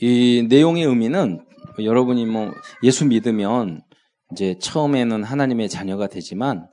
이 0.00 0.46
내용의 0.48 0.84
의미는 0.84 1.44
여러분이 1.82 2.26
뭐 2.26 2.52
예수 2.82 3.06
믿으면 3.06 3.82
이제 4.32 4.56
처음에는 4.60 5.22
하나님의 5.22 5.68
자녀가 5.68 6.06
되지만 6.08 6.68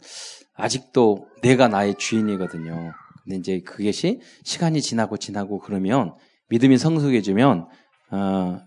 아직도 0.53 1.27
내가 1.41 1.67
나의 1.67 1.95
주인이거든요. 1.97 2.93
근데 3.23 3.37
이제 3.37 3.61
그것이 3.61 4.19
시간이 4.43 4.81
지나고 4.81 5.17
지나고 5.17 5.59
그러면 5.59 6.13
믿음이 6.49 6.77
성숙해지면 6.77 7.67
어, 8.11 8.59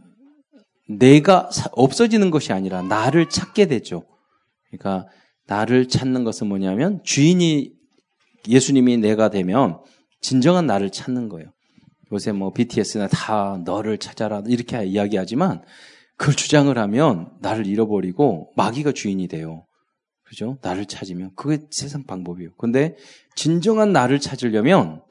내가 0.88 1.50
없어지는 1.72 2.30
것이 2.30 2.52
아니라 2.52 2.82
나를 2.82 3.28
찾게 3.28 3.66
되죠. 3.66 4.04
그러니까 4.70 5.08
나를 5.46 5.88
찾는 5.88 6.24
것은 6.24 6.46
뭐냐면 6.46 7.00
주인이 7.04 7.72
예수님이 8.48 8.98
내가 8.98 9.30
되면 9.30 9.80
진정한 10.20 10.66
나를 10.66 10.90
찾는 10.90 11.28
거예요. 11.28 11.53
요새 12.12 12.32
뭐 12.32 12.52
BTS나 12.52 13.08
다 13.08 13.60
너를 13.64 13.98
찾아라 13.98 14.42
이렇게 14.46 14.84
이야기하지만 14.84 15.62
그걸 16.16 16.34
주장을 16.34 16.76
하면 16.76 17.30
나를 17.40 17.66
잃어버리고 17.66 18.52
마귀가 18.56 18.92
주인이 18.92 19.26
돼요. 19.28 19.66
그죠? 20.22 20.58
나를 20.62 20.86
찾으면 20.86 21.32
그게 21.36 21.64
세상 21.70 22.04
방법이에요. 22.04 22.50
근데 22.56 22.96
진정한 23.34 23.92
나를 23.92 24.20
찾으려면 24.20 25.02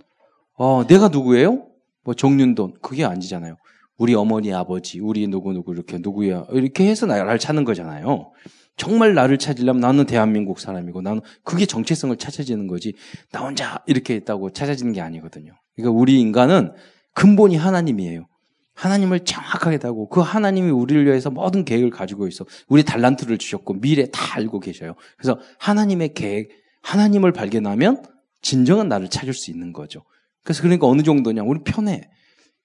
어, 0.56 0.86
내가 0.88 1.08
누구예요? 1.10 1.68
뭐 2.04 2.14
정윤돈 2.14 2.76
그게 2.82 3.06
아니잖아요. 3.06 3.58
우리 3.98 4.16
어머니 4.16 4.54
아버지, 4.54 5.00
우리 5.00 5.28
누구 5.28 5.54
누구 5.54 5.73
이렇게 5.73 5.98
누구야 6.00 6.48
이렇게 6.52 6.88
해서 6.88 7.06
나를 7.06 7.40
찾는 7.40 7.64
거잖아요. 7.64 8.32
정말 8.76 9.14
나를 9.14 9.38
찾으려면 9.38 9.82
나는 9.82 10.06
대한민국 10.06 10.60
사람이고 10.60 11.02
나는 11.02 11.22
그게 11.44 11.66
정체성을 11.66 12.16
찾아지는 12.18 12.68
거지. 12.68 12.94
나 13.32 13.42
혼자 13.42 13.84
이렇게 13.86 14.16
있다고 14.16 14.52
찾아지는 14.52 14.94
게 14.94 15.02
아니거든요. 15.02 15.54
그러니까 15.76 16.00
우리 16.00 16.20
인간은 16.20 16.73
근본이 17.13 17.55
하나님이에요. 17.58 18.27
하나님을 18.76 19.20
정확하게 19.22 19.77
다고 19.77 20.09
그 20.09 20.20
하나님이 20.20 20.72
우리를 20.72 21.05
위해서 21.05 21.30
모든 21.30 21.64
계획을 21.64 21.91
가지고 21.91 22.27
있어. 22.27 22.45
우리 22.68 22.84
달란트를 22.84 23.38
주셨고 23.38 23.80
미래 23.80 24.09
다 24.11 24.36
알고 24.36 24.59
계셔요. 24.59 24.95
그래서 25.17 25.39
하나님의 25.59 26.14
계획, 26.14 26.50
하나님을 26.81 27.31
발견하면 27.31 28.03
진정한 28.42 28.89
나를 28.89 29.09
찾을 29.09 29.33
수 29.33 29.52
있는 29.52 29.73
거죠. 29.73 30.03
그래서 30.44 30.61
그러니까 30.64 30.88
어느 30.88 31.03
정도냐? 31.03 31.44
우리 31.44 31.59
편해. 31.64 32.09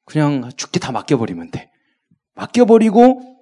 그냥 0.05 0.51
죽게 0.57 0.81
다 0.81 0.93
맡겨버리면 0.93 1.51
돼. 1.51 1.71
맡겨버리고 2.35 3.37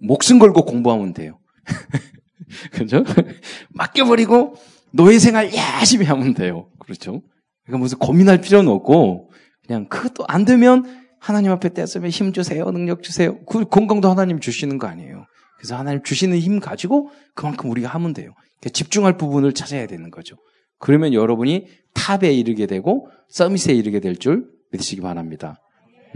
목숨 0.00 0.38
걸고 0.38 0.64
공부하면 0.64 1.14
돼요. 1.14 1.38
그죠? 2.72 3.04
맡겨버리고 3.70 4.56
노예 4.90 5.18
생활 5.18 5.50
열심히 5.54 6.04
하면 6.06 6.34
돼요. 6.34 6.68
그렇죠? 6.80 7.22
그러니까 7.64 7.82
무슨 7.82 7.98
고민할 7.98 8.40
필요는 8.40 8.70
없고 8.70 9.30
그냥 9.66 9.88
그것도 9.88 10.24
안 10.28 10.44
되면 10.44 10.84
하나님 11.20 11.52
앞에 11.52 11.70
떼쓰면 11.72 12.10
힘 12.10 12.32
주세요, 12.32 12.64
능력 12.70 13.02
주세요. 13.02 13.38
그 13.44 13.64
건강도 13.64 14.10
하나님 14.10 14.40
주시는 14.40 14.78
거 14.78 14.86
아니에요. 14.88 15.24
그래서 15.56 15.76
하나님 15.76 16.02
주시는 16.02 16.38
힘 16.38 16.58
가지고 16.58 17.10
그만큼 17.34 17.70
우리가 17.70 17.88
하면 17.90 18.12
돼요. 18.12 18.32
그러니까 18.60 18.70
집중할 18.72 19.16
부분을 19.16 19.52
찾아야 19.52 19.86
되는 19.86 20.10
거죠. 20.10 20.36
그러면 20.78 21.14
여러분이 21.14 21.66
탑에 21.94 22.32
이르게 22.32 22.66
되고 22.66 23.08
서밋에 23.28 23.72
이르게 23.74 24.00
될 24.00 24.16
줄 24.16 24.44
믿으시기 24.72 25.00
바랍니다. 25.00 25.60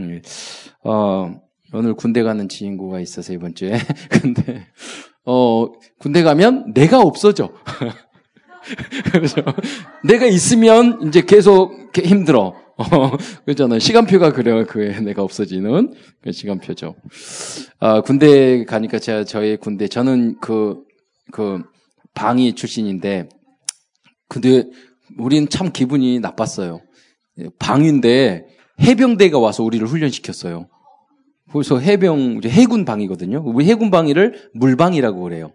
음, 0.01 0.21
어, 0.83 1.33
오늘 1.73 1.95
군대 1.95 2.23
가는 2.23 2.49
지인구가 2.49 3.01
있어서 3.01 3.33
이번 3.33 3.55
주에 3.55 3.79
근데 4.11 4.67
어, 5.25 5.67
군대 5.99 6.23
가면 6.23 6.73
내가 6.75 7.01
없어져. 7.01 7.53
그렇죠? 9.13 9.43
내가 10.05 10.27
있으면 10.27 11.09
이제 11.09 11.23
계속 11.23 11.91
힘들어. 11.97 12.55
어, 12.79 12.85
그렇잖아요. 13.45 13.79
시간표가 13.79 14.33
그래요. 14.33 14.67
그에 14.67 15.01
내가 15.01 15.23
없어지는 15.23 15.95
그 16.23 16.33
시간표죠. 16.33 16.95
아, 17.79 18.03
군대 18.03 18.65
가니까 18.65 18.99
제가 18.99 19.25
저희 19.25 19.57
군대, 19.57 19.89
저는 19.89 20.37
그, 20.41 20.83
그, 21.33 21.63
방위 22.15 22.55
출신인데, 22.55 23.29
근데 24.29 24.65
우리는 25.19 25.49
참 25.49 25.73
기분이 25.73 26.19
나빴어요. 26.21 26.81
방위인데 27.59 28.47
해병대가 28.81 29.39
와서 29.39 29.63
우리를 29.63 29.87
훈련시켰어요. 29.87 30.69
그래서 31.53 31.79
해병, 31.79 32.41
해군 32.45 32.85
방이거든요. 32.85 33.43
우리 33.45 33.67
해군 33.67 33.91
방위를 33.91 34.51
물방이라고 34.55 35.23
그래요. 35.23 35.53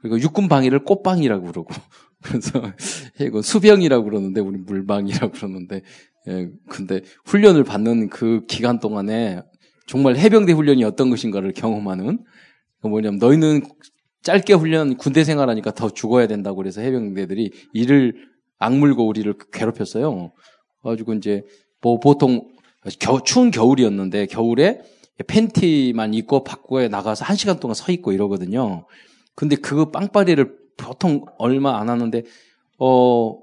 그리고 0.00 0.18
육군 0.18 0.48
방위를 0.48 0.84
꽃방이라고 0.84 1.46
그러고. 1.46 1.74
그래서 2.22 2.72
해군 3.18 3.42
수병이라고 3.42 4.04
그러는데 4.04 4.40
우리 4.40 4.58
물방이라고 4.58 5.32
그러는데 5.32 5.82
예, 6.28 6.50
근데 6.68 7.00
훈련을 7.24 7.64
받는 7.64 8.10
그 8.10 8.44
기간 8.46 8.78
동안에 8.78 9.42
정말 9.86 10.16
해병대 10.16 10.52
훈련이 10.52 10.84
어떤 10.84 11.10
것인가를 11.10 11.52
경험하는 11.52 12.24
그 12.80 12.86
뭐냐면 12.86 13.18
너희는 13.18 13.62
짧게 14.22 14.52
훈련 14.54 14.96
군대 14.96 15.24
생활하니까 15.24 15.72
더 15.72 15.88
죽어야 15.88 16.26
된다고 16.26 16.56
그래서 16.56 16.80
해병대들이 16.82 17.52
이를 17.72 18.28
악물고 18.58 19.06
우리를 19.06 19.34
괴롭혔어요. 19.52 20.32
가지고 20.82 21.14
이제 21.14 21.42
뭐 21.80 21.98
보통 21.98 22.48
겨, 22.98 23.22
추운 23.22 23.50
겨울이었는데 23.50 24.26
겨울에 24.26 24.82
팬티만 25.26 26.14
입고 26.14 26.44
밖에 26.44 26.88
나가서 26.88 27.24
한 27.24 27.36
시간 27.36 27.58
동안 27.60 27.74
서 27.74 27.90
있고 27.92 28.12
이러거든요. 28.12 28.86
근데 29.34 29.56
그 29.56 29.90
빵빠리를 29.90 30.59
보통 30.80 31.24
얼마 31.38 31.78
안 31.80 31.88
하는데 31.88 32.22
어 32.78 33.36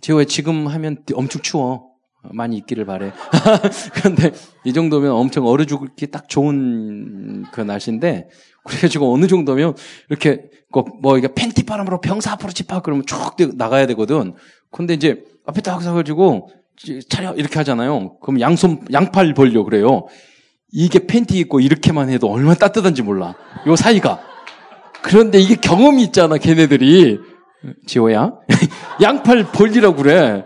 제가 0.00 0.24
지금 0.24 0.66
하면 0.66 0.98
엄청 1.14 1.42
추워. 1.42 1.88
많이 2.32 2.56
있기를 2.58 2.84
바래. 2.84 3.12
그런데 3.94 4.32
이 4.64 4.72
정도면 4.72 5.12
엄청 5.12 5.46
얼어 5.46 5.64
죽기 5.64 6.08
딱 6.10 6.28
좋은 6.28 7.44
그 7.52 7.60
날씨인데 7.60 8.28
그래가지고 8.64 9.14
어느 9.14 9.26
정도면 9.26 9.74
이렇게 10.10 10.42
뭐 11.00 11.16
이게 11.16 11.28
팬티 11.32 11.64
바람으로 11.64 12.00
병사 12.00 12.32
앞으로 12.32 12.52
집합 12.52 12.82
그러면 12.82 13.06
쭉 13.06 13.16
나가야 13.56 13.86
되거든. 13.86 14.34
근데 14.70 14.94
이제 14.94 15.24
앞에 15.46 15.62
딱 15.62 15.80
서가지고 15.80 16.50
차려 17.08 17.34
이렇게 17.34 17.54
하잖아요. 17.56 18.18
그럼 18.18 18.40
양손 18.40 18.84
양팔 18.92 19.34
벌려 19.34 19.62
그래요. 19.62 20.06
이게 20.70 21.06
팬티 21.06 21.38
입고 21.38 21.60
이렇게만 21.60 22.10
해도 22.10 22.30
얼마나 22.30 22.54
따뜻한지 22.56 23.02
몰라. 23.02 23.34
요 23.66 23.74
사이가. 23.74 24.27
그런데 25.02 25.38
이게 25.38 25.54
경험이 25.54 26.04
있잖아, 26.04 26.36
걔네들이. 26.38 27.18
지호야? 27.86 28.32
양팔 29.02 29.52
벌리라고 29.52 29.96
그래. 29.96 30.44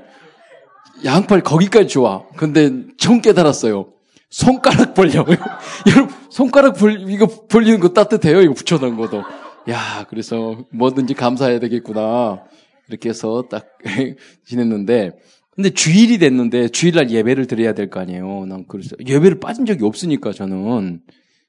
양팔 1.04 1.42
거기까지 1.42 1.88
좋아. 1.88 2.22
근데 2.36 2.70
처음 2.96 3.20
깨달았어요. 3.20 3.92
손가락 4.30 4.94
벌려. 4.94 5.24
여러분, 5.90 6.14
손가락 6.30 6.74
벌, 6.78 7.10
이거 7.10 7.26
벌리는 7.48 7.80
거 7.80 7.90
따뜻해요? 7.90 8.40
이거 8.40 8.54
붙여놓은 8.54 8.96
것도. 8.96 9.22
야, 9.70 10.06
그래서 10.08 10.64
뭐든지 10.72 11.14
감사해야 11.14 11.58
되겠구나. 11.60 12.42
이렇게 12.88 13.10
해서 13.10 13.44
딱 13.50 13.66
지냈는데, 14.46 15.12
근데 15.54 15.68
주일이 15.70 16.16
됐는데 16.18 16.68
주일날 16.68 17.10
예배를 17.10 17.46
드려야 17.46 17.74
될 17.74 17.90
거 17.90 18.00
아니에요. 18.00 18.46
난 18.46 18.64
그래서 18.68 18.96
예배를 19.06 19.38
빠진 19.38 19.66
적이 19.66 19.84
없으니까 19.84 20.32
저는 20.32 21.00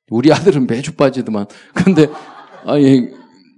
우리 0.10 0.34
아들은 0.34 0.68
매주 0.68 0.96
빠지더만. 0.96 1.46
근데 1.74 2.08
아니 2.66 3.10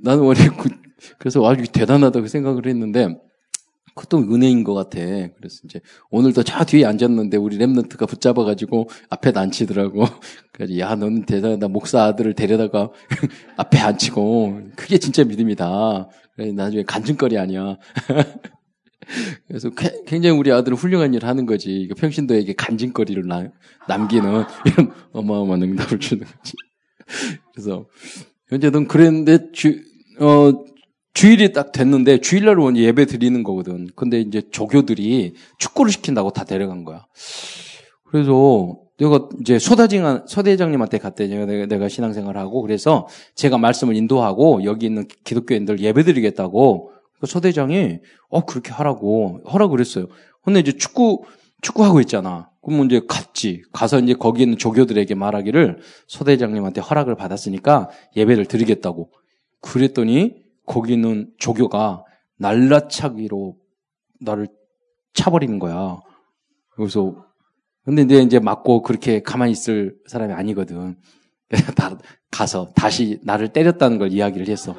나는 0.01 0.23
원래 0.23 0.39
그, 0.57 0.69
그래서 1.17 1.45
아주 1.47 1.63
대단하다고 1.71 2.27
생각을 2.27 2.67
했는데 2.67 3.15
그것도 3.95 4.17
은혜인 4.33 4.65
것 4.65 4.73
같아. 4.73 4.99
그래서 4.99 5.61
이제 5.63 5.79
오늘도 6.11 6.43
저 6.43 6.65
뒤에 6.65 6.85
앉았는데 6.85 7.37
우리 7.37 7.57
랩런트가 7.57 8.07
붙잡아가지고 8.07 8.89
앞에 9.09 9.31
앉히더라고. 9.33 10.03
그래서 10.51 10.77
야 10.79 10.95
너는 10.95 11.25
대단하다. 11.25 11.69
목사 11.69 12.03
아들을 12.03 12.33
데려다가 12.33 12.91
앞에 13.55 13.79
앉히고 13.79 14.71
그게 14.75 14.97
진짜 14.97 15.23
믿음이다. 15.23 16.09
나중에 16.55 16.83
간증거리 16.83 17.37
아니야. 17.37 17.77
그래서 19.47 19.69
굉장히 20.05 20.37
우리 20.37 20.51
아들은 20.51 20.75
훌륭한 20.75 21.13
일을 21.13 21.29
하는 21.29 21.45
거지. 21.45 21.89
평신도에게 21.97 22.53
간증거리를 22.53 23.23
남기는 23.87 24.43
이런 24.65 24.91
어마어마한 25.13 25.63
응답을 25.63 25.99
주는 25.99 26.25
거지. 26.25 26.53
그래서 27.53 27.85
현재 28.47 28.69
는 28.69 28.87
그랬는데 28.87 29.51
주, 29.51 29.81
어, 30.19 30.65
주일이 31.13 31.53
딱 31.53 31.71
됐는데 31.71 32.19
주일날 32.19 32.59
원 32.59 32.77
예배 32.77 33.05
드리는 33.05 33.41
거거든. 33.43 33.87
근데 33.95 34.19
이제 34.19 34.41
조교들이 34.51 35.33
축구를 35.57 35.91
시킨다고 35.91 36.31
다 36.31 36.43
데려간 36.43 36.83
거야. 36.83 37.05
그래서 38.03 38.77
내가 38.97 39.27
이제 39.41 39.59
소다징한 39.59 40.25
서대장님한테 40.27 40.99
갔대 40.99 41.27
내가, 41.27 41.65
내가 41.65 41.89
신앙생활 41.89 42.37
하고 42.37 42.61
그래서 42.61 43.07
제가 43.35 43.57
말씀을 43.57 43.95
인도하고 43.95 44.63
여기 44.63 44.85
있는 44.85 45.07
기독교인들 45.23 45.79
예배 45.79 46.03
드리겠다고 46.03 46.91
그 47.19 47.27
서대장이 47.27 47.99
어 48.29 48.45
그렇게 48.45 48.71
하라고 48.71 49.41
하라고 49.45 49.71
그랬어요. 49.71 50.07
근데 50.43 50.59
이제 50.59 50.73
축구 50.73 51.23
축구하고 51.61 51.99
있잖아. 52.01 52.49
그럼 52.65 52.85
이제 52.85 52.99
갔지. 53.07 53.61
가서 53.71 53.99
이제 53.99 54.15
거기 54.15 54.41
있는 54.41 54.57
조교들에게 54.57 55.13
말하기를 55.13 55.79
서대장님한테 56.07 56.81
허락을 56.81 57.15
받았으니까 57.15 57.89
예배를 58.15 58.45
드리겠다고. 58.45 59.11
그랬더니 59.61 60.43
거기 60.65 60.93
있는 60.93 61.31
조교가 61.37 62.03
날라차기로 62.37 63.55
나를 64.19 64.47
차버리는 65.13 65.59
거야. 65.59 65.99
그래서 66.71 67.25
근데 67.83 68.01
이제 68.01 68.19
이제 68.19 68.39
맞고 68.39 68.81
그렇게 68.81 69.21
가만히 69.21 69.51
있을 69.51 69.95
사람이 70.07 70.33
아니거든. 70.33 70.97
다 71.75 71.97
가서 72.31 72.71
다시 72.75 73.19
나를 73.23 73.49
때렸다는 73.49 73.99
걸 73.99 74.11
이야기를 74.11 74.47
했어. 74.47 74.75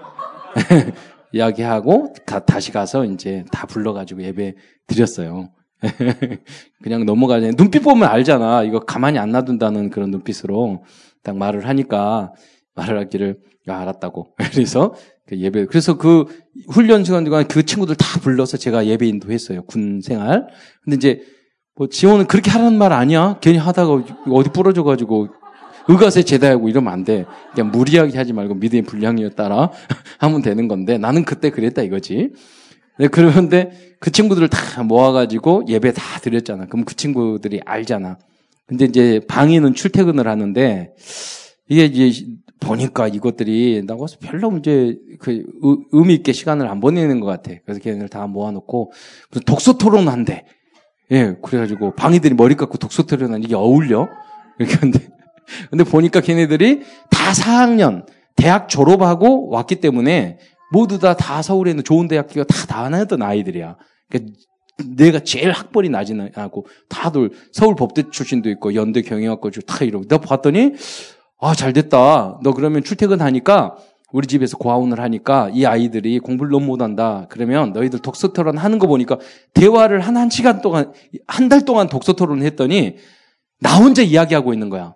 이야기하고 1.32 2.14
다, 2.26 2.40
다시 2.40 2.72
가서 2.72 3.04
이제 3.04 3.44
다 3.52 3.66
불러가지고 3.66 4.22
예배 4.22 4.56
드렸어요. 4.88 5.50
그냥 6.82 7.04
넘어가지. 7.04 7.52
눈빛 7.56 7.80
보면 7.80 8.08
알잖아. 8.08 8.64
이거 8.64 8.80
가만히 8.80 9.18
안 9.18 9.30
놔둔다는 9.30 9.90
그런 9.90 10.10
눈빛으로 10.10 10.84
딱 11.22 11.36
말을 11.36 11.66
하니까 11.68 12.32
말을 12.74 12.98
하기를 13.00 13.38
야, 13.68 13.80
알았다고. 13.80 14.34
그래서 14.52 14.94
그 15.26 15.38
예배 15.38 15.66
그래서 15.66 15.96
그 15.98 16.26
훈련 16.70 17.04
시간 17.04 17.24
동안 17.24 17.48
그 17.48 17.64
친구들 17.64 17.96
다 17.96 18.20
불러서 18.20 18.56
제가 18.56 18.86
예배 18.86 19.06
인도했어요. 19.06 19.64
군 19.64 20.00
생활. 20.00 20.46
근데 20.84 20.96
이제 20.96 21.22
뭐 21.74 21.88
지원은 21.88 22.26
그렇게 22.26 22.50
하라는 22.50 22.78
말 22.78 22.92
아니야. 22.92 23.38
괜히 23.40 23.58
하다가 23.58 24.04
어디 24.30 24.50
부러져 24.50 24.82
가지고 24.82 25.28
의가세 25.88 26.22
제다하고 26.22 26.68
이러면 26.68 26.92
안 26.92 27.04
돼. 27.04 27.26
그냥 27.54 27.70
무리하게 27.70 28.16
하지 28.16 28.32
말고 28.32 28.54
믿음의 28.54 28.82
분량에 28.82 29.28
따라 29.30 29.70
하면 30.18 30.42
되는 30.42 30.68
건데 30.68 30.98
나는 30.98 31.24
그때 31.24 31.50
그랬다 31.50 31.82
이거지. 31.82 32.32
네, 32.98 33.08
그런데 33.08 33.96
그 34.00 34.10
친구들을 34.10 34.48
다 34.48 34.82
모아가지고 34.82 35.64
예배 35.68 35.92
다 35.92 36.02
드렸잖아. 36.20 36.66
그럼 36.66 36.84
그 36.84 36.94
친구들이 36.94 37.60
알잖아. 37.64 38.18
근데 38.66 38.84
이제 38.86 39.20
방위는 39.28 39.74
출퇴근을 39.74 40.26
하는데 40.26 40.94
이게 41.68 41.84
이제 41.84 42.26
보니까 42.60 43.06
이것들이 43.06 43.82
나가서 43.86 44.16
별로 44.20 44.56
이제 44.56 44.96
그 45.20 45.44
의미 45.92 46.14
있게 46.14 46.32
시간을 46.32 46.66
안 46.68 46.80
보내는 46.80 47.20
것 47.20 47.26
같아. 47.26 47.52
그래서 47.64 47.80
걔네들 47.80 48.08
다 48.08 48.26
모아놓고 48.26 48.92
무슨 49.30 49.44
독서 49.44 49.78
토론 49.78 50.08
한대. 50.08 50.44
예, 51.12 51.36
그래가지고 51.42 51.94
방위들이 51.94 52.34
머리 52.34 52.56
깎고 52.56 52.78
독서 52.78 53.04
토론하는 53.04 53.44
이게 53.44 53.54
어울려? 53.54 54.08
이렇게 54.58 54.74
하는데 54.74 55.08
근데 55.70 55.84
보니까 55.84 56.20
걔네들이 56.20 56.80
다 57.10 57.32
4학년, 57.32 58.04
대학 58.34 58.68
졸업하고 58.68 59.48
왔기 59.50 59.76
때문에 59.76 60.38
모두 60.72 60.98
다, 60.98 61.14
다 61.14 61.42
서울에 61.42 61.70
있는 61.70 61.84
좋은 61.84 62.08
대학교가 62.08 62.44
다 62.44 62.66
다녔던 62.66 63.22
아이들이야. 63.22 63.76
그러니까 64.08 64.34
내가 64.96 65.20
제일 65.20 65.52
학벌이 65.52 65.88
나지는 65.88 66.30
않고 66.34 66.66
다들 66.88 67.30
서울 67.52 67.76
법대 67.76 68.10
출신도 68.10 68.50
있고 68.50 68.74
연대 68.74 69.00
경영학과 69.02 69.50
다 69.66 69.84
이러고 69.84 70.06
내가 70.06 70.20
봤더니 70.20 70.72
아, 71.40 71.54
잘 71.54 71.72
됐다. 71.72 72.40
너 72.42 72.52
그러면 72.54 72.82
출퇴근하니까 72.82 73.76
우리 74.12 74.26
집에서 74.26 74.56
고아원을 74.56 75.00
하니까 75.00 75.50
이 75.52 75.64
아이들이 75.66 76.18
공부를 76.18 76.50
너무 76.50 76.66
못한다. 76.66 77.26
그러면 77.28 77.72
너희들 77.72 78.00
독서 78.00 78.32
토론 78.32 78.56
하는 78.56 78.78
거 78.78 78.86
보니까 78.86 79.18
대화를 79.54 80.00
한, 80.00 80.16
한 80.16 80.30
시간 80.30 80.62
동안, 80.62 80.92
한 81.26 81.48
달 81.48 81.64
동안 81.64 81.88
독서 81.88 82.12
토론을 82.14 82.44
했더니 82.46 82.96
나 83.60 83.76
혼자 83.76 84.02
이야기하고 84.02 84.52
있는 84.52 84.68
거야. 84.68 84.94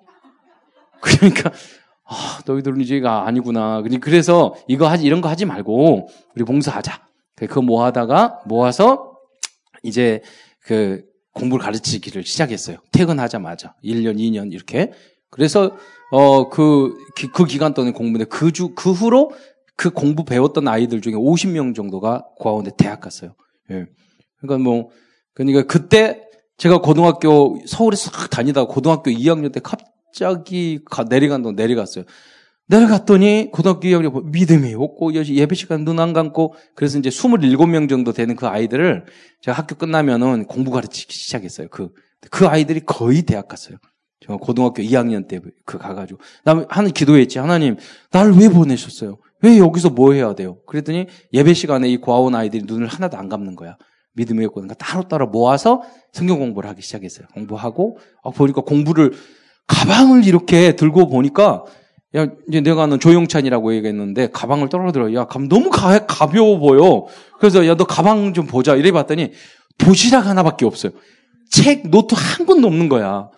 그러니까 1.01 1.51
아, 2.13 2.41
너희들은 2.45 2.81
이제가 2.81 3.27
아니구나. 3.29 3.83
그래서 4.01 4.57
이거 4.67 4.89
하지 4.89 5.05
이런 5.05 5.21
거 5.21 5.29
하지 5.29 5.45
말고 5.45 6.09
우리 6.35 6.45
봉사하자. 6.45 7.07
그거 7.37 7.63
모아다가 7.63 8.41
모아서 8.47 9.13
이제 9.85 10.21
그 10.61 11.05
공부를 11.33 11.65
가르치기를 11.65 12.25
시작했어요. 12.25 12.79
퇴근하자마자 12.91 13.77
1년, 13.85 14.19
2년 14.19 14.53
이렇게. 14.53 14.93
그래서 15.31 15.77
어그 16.11 16.99
그 17.33 17.47
기간 17.47 17.73
동안 17.73 17.93
공부인데 17.93 18.25
그주그 18.25 18.75
그 18.75 18.91
후로 18.91 19.31
그 19.77 19.91
공부 19.91 20.25
배웠던 20.25 20.67
아이들 20.67 21.01
중에 21.01 21.15
50명 21.15 21.77
정도가 21.77 22.27
고아원에 22.37 22.71
대학 22.77 23.01
갔어요. 23.01 23.35
예. 23.71 23.87
그러니까 24.41 24.63
뭐 24.63 24.91
그러니까 25.33 25.63
그때 25.63 26.21
제가 26.57 26.79
고등학교 26.79 27.57
서울에 27.67 27.97
싹 27.97 28.29
다니다가 28.31 28.67
고등학교 28.67 29.13
2학년 29.13 29.53
때 29.53 29.61
갑 29.61 29.79
자기 30.13 30.81
내려간 31.09 31.43
동 31.43 31.55
내려갔어요. 31.55 32.05
내려갔더니 32.67 33.51
고등학교 33.53 33.89
2학년 33.89 34.31
믿음이 34.31 34.75
없고 34.75 35.15
예배 35.15 35.55
시간 35.57 35.85
눈 35.85 35.99
안 35.99 36.13
감고 36.13 36.55
그래서 36.77 36.99
이제 36.99 37.11
27명 37.11 37.89
정도 37.89 38.13
되는 38.13 38.37
그 38.37 38.47
아이들을 38.47 39.07
제가 39.41 39.59
학교 39.59 39.75
끝나면은 39.75 40.45
공부 40.47 40.71
가르치기 40.71 41.13
시작했어요. 41.13 41.69
그, 41.69 41.91
그 42.31 42.47
아이들이 42.47 42.81
거의 42.87 43.23
대학 43.23 43.49
갔어요. 43.49 43.77
제가 44.21 44.37
고등학교 44.37 44.83
2학년 44.83 45.27
때 45.27 45.41
그 45.65 45.79
가가지고 45.79 46.21
나 46.45 46.65
하는 46.69 46.91
기도했지 46.93 47.39
하나님 47.39 47.77
나를 48.13 48.35
왜 48.35 48.49
보내셨어요? 48.49 49.19
왜 49.43 49.59
여기서 49.59 49.91
뭐 49.91 50.13
해야 50.13 50.35
돼요? 50.35 50.59
그랬더니 50.67 51.07
예배 51.33 51.55
시간에 51.55 51.89
이 51.89 51.97
고아원 51.97 52.35
아이들이 52.35 52.65
눈을 52.67 52.87
하나도 52.87 53.17
안 53.17 53.29
감는 53.29 53.57
거야. 53.57 53.77
믿음의 54.15 54.47
없고 54.47 54.61
그러니까 54.61 54.75
따로따로 54.75 55.29
모아서 55.29 55.83
성경 56.13 56.39
공부를 56.39 56.69
하기 56.71 56.83
시작했어요. 56.83 57.27
공부하고 57.35 57.99
아, 58.23 58.31
보니까 58.31 58.61
공부를 58.61 59.13
가방을 59.71 60.27
이렇게 60.27 60.75
들고 60.75 61.09
보니까 61.09 61.65
야 62.17 62.27
이제 62.49 62.61
내가 62.61 62.83
아는 62.83 62.99
조용찬이라고 62.99 63.73
얘기했는데 63.77 64.31
가방을 64.33 64.69
떨어들어 64.69 65.15
야 65.15 65.27
감, 65.27 65.49
너무 65.49 65.71
가, 65.71 66.07
가벼워 66.07 66.59
보여. 66.59 67.07
그래서 67.39 67.65
야 67.67 67.77
너 67.77 67.85
가방 67.85 68.35
좀 68.35 68.47
보자 68.47 68.75
이래 68.75 68.91
봤더니 68.91 69.31
도시락 69.79 70.27
하나밖에 70.27 70.67
없어요. 70.67 70.93
책 71.51 71.89
노트 71.89 72.15
한 72.17 72.47
권도 72.47 72.67
없는 72.67 72.89
거야. 72.89 73.31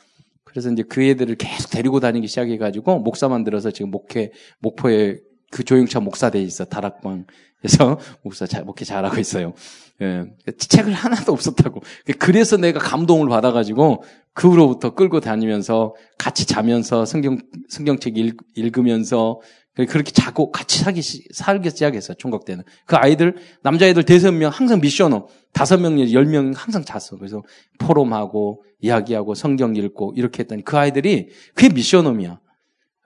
그래서 0.45 0.71
이제 0.71 0.83
그 0.83 1.03
애들을 1.03 1.37
계속 1.37 1.71
데리고 1.71 2.01
다니기 2.01 2.27
시작해가지고 2.27 3.01
목사 3.01 3.29
만들어서 3.29 3.71
지금 3.71 3.91
목회 3.91 4.33
목포에 4.61 5.19
그 5.51 5.65
조용찬 5.65 6.03
목사 6.03 6.24
돼 6.24 6.41
있어 6.41 6.65
다락방에서 6.65 7.99
목사 8.25 8.47
잘 8.47 8.65
목회 8.65 8.87
잘하고 8.87 9.21
있어요. 9.21 9.53
예, 10.01 10.25
책을 10.59 10.93
하나도 10.93 11.33
없었다고. 11.33 11.83
그래서 12.19 12.57
내가 12.57 12.81
감동을 12.81 13.29
받아가지고 13.29 14.03
그 14.33 14.49
후로부터 14.49 14.95
끌고 14.95 15.21
다니면서 15.21 15.95
같이 16.19 16.47
자면서 16.47 17.05
성경 17.05 17.39
성경책 17.69 18.17
읽, 18.17 18.37
읽으면서 18.55 19.41
그렇게 19.75 20.11
자고 20.11 20.51
같이 20.51 20.81
살기 20.81 21.03
살기 21.33 21.71
시작했어 21.71 22.15
총각 22.15 22.45
때는. 22.45 22.65
그 22.87 22.97
아이들 22.97 23.37
남자애들 23.63 24.05
대여섯 24.05 24.35
명 24.35 24.51
항상 24.51 24.81
미션어 24.81 25.29
다섯 25.53 25.79
명열 25.79 26.27
명 26.27 26.53
항상 26.55 26.85
잤어. 26.85 27.17
그래서 27.19 27.43
포럼하고 27.79 28.65
이야기하고 28.81 29.35
성경 29.35 29.77
읽고 29.77 30.15
이렇게 30.17 30.41
했더니 30.41 30.63
그 30.63 30.77
아이들이 30.77 31.29
그게 31.55 31.73
미션홈이야. 31.73 32.41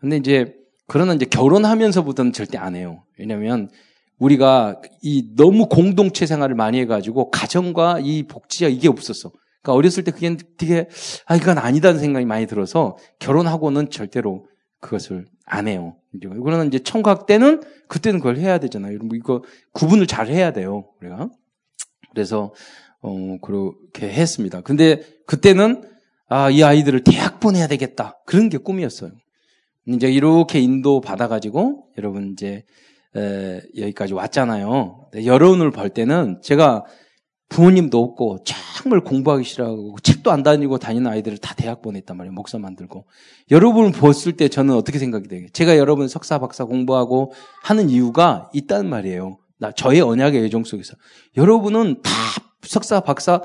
근데 0.00 0.16
이제 0.16 0.54
그러나 0.86 1.14
이제 1.14 1.26
결혼하면서부터는 1.26 2.32
절대 2.32 2.58
안 2.58 2.74
해요. 2.74 3.04
왜냐면 3.18 3.70
우리가 4.18 4.80
이 5.02 5.28
너무 5.36 5.68
공동체 5.68 6.26
생활을 6.26 6.54
많이 6.54 6.78
해가지고 6.80 7.30
가정과 7.30 8.00
이 8.00 8.22
복지가 8.24 8.68
이게 8.68 8.88
없었어. 8.88 9.30
그러니까 9.62 9.72
어렸을 9.74 10.04
때 10.04 10.10
그게 10.10 10.36
되게 10.56 10.88
아 11.26 11.36
이건 11.36 11.58
아니다는 11.58 12.00
생각이 12.00 12.24
많이 12.24 12.46
들어서 12.46 12.96
결혼하고는 13.18 13.90
절대로 13.90 14.46
그것을 14.80 15.26
안 15.44 15.68
해요. 15.68 15.96
그러나 16.20 16.64
이제 16.64 16.78
청각 16.78 17.26
때는 17.26 17.62
그때는 17.88 18.20
그걸 18.20 18.38
해야 18.38 18.58
되잖아요. 18.58 18.94
여러분 18.94 19.16
이거 19.16 19.42
구분을 19.72 20.06
잘 20.06 20.28
해야 20.28 20.52
돼요. 20.52 20.88
우리가 21.00 21.28
그래서 22.12 22.54
어 23.02 23.36
그렇게 23.42 24.08
했습니다. 24.08 24.62
근데 24.62 25.02
그때는 25.26 25.82
아 26.28 26.50
이 26.50 26.62
아이들을 26.62 27.04
대학 27.04 27.38
보내야 27.38 27.68
되겠다 27.68 28.18
그런 28.26 28.48
게 28.48 28.58
꿈이었어요. 28.58 29.12
이제 29.86 30.10
이렇게 30.10 30.58
인도 30.58 31.00
받아가지고 31.00 31.86
여러분 31.98 32.32
이제 32.32 32.64
에, 33.16 33.62
여기까지 33.78 34.14
왔잖아요. 34.14 35.08
여론을 35.24 35.70
볼 35.70 35.88
때는 35.90 36.40
제가 36.42 36.84
부모님도 37.48 38.02
없고 38.02 38.38
정말 38.44 39.00
공부하기 39.02 39.44
싫어하고 39.44 39.96
책도 40.02 40.32
안 40.32 40.42
다니고 40.42 40.78
다니는 40.78 41.10
아이들을 41.10 41.38
다 41.38 41.54
대학 41.54 41.80
보냈단 41.80 42.16
말이에요. 42.16 42.32
목사 42.34 42.58
만들고. 42.58 43.06
여러분을 43.52 43.92
봤을 43.92 44.32
때 44.32 44.48
저는 44.48 44.74
어떻게 44.74 44.98
생각이 44.98 45.28
돼요? 45.28 45.46
제가 45.52 45.76
여러분 45.78 46.08
석사 46.08 46.38
박사 46.38 46.64
공부하고 46.64 47.32
하는 47.62 47.88
이유가 47.88 48.50
있다는 48.52 48.90
말이에요. 48.90 49.38
나 49.58 49.70
저의 49.72 50.00
언약의 50.00 50.42
예정 50.42 50.64
속에서 50.64 50.94
여러분은 51.36 52.02
다 52.02 52.10
석사 52.62 53.00
박사 53.00 53.40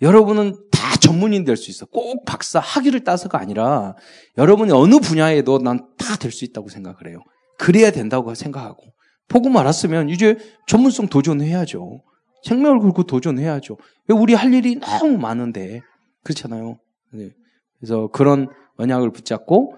여러분은 0.00 0.56
다 0.72 0.96
전문인 0.96 1.44
될 1.44 1.56
수 1.56 1.70
있어. 1.70 1.84
꼭 1.86 2.24
박사 2.24 2.58
학위를 2.58 3.04
따서가 3.04 3.38
아니라 3.38 3.94
여러분이 4.38 4.72
어느 4.72 4.98
분야에도 4.98 5.58
난 5.58 5.94
다 5.98 6.16
될 6.16 6.32
수 6.32 6.44
있다고 6.46 6.68
생각을 6.70 7.06
해요. 7.08 7.18
그래야 7.58 7.90
된다고 7.92 8.34
생각하고 8.34 8.82
복음 9.32 9.56
알았으면 9.56 10.10
이제 10.10 10.36
전문성 10.66 11.08
도전해야죠. 11.08 12.02
생명을 12.44 12.80
걸고 12.80 13.04
도전해야죠. 13.04 13.78
우리 14.10 14.34
할 14.34 14.52
일이 14.52 14.78
너무 14.78 15.16
많은데 15.16 15.80
그렇잖아요. 16.22 16.78
네. 17.12 17.30
그래서 17.78 18.08
그런 18.12 18.48
언약을 18.76 19.10
붙잡고 19.10 19.74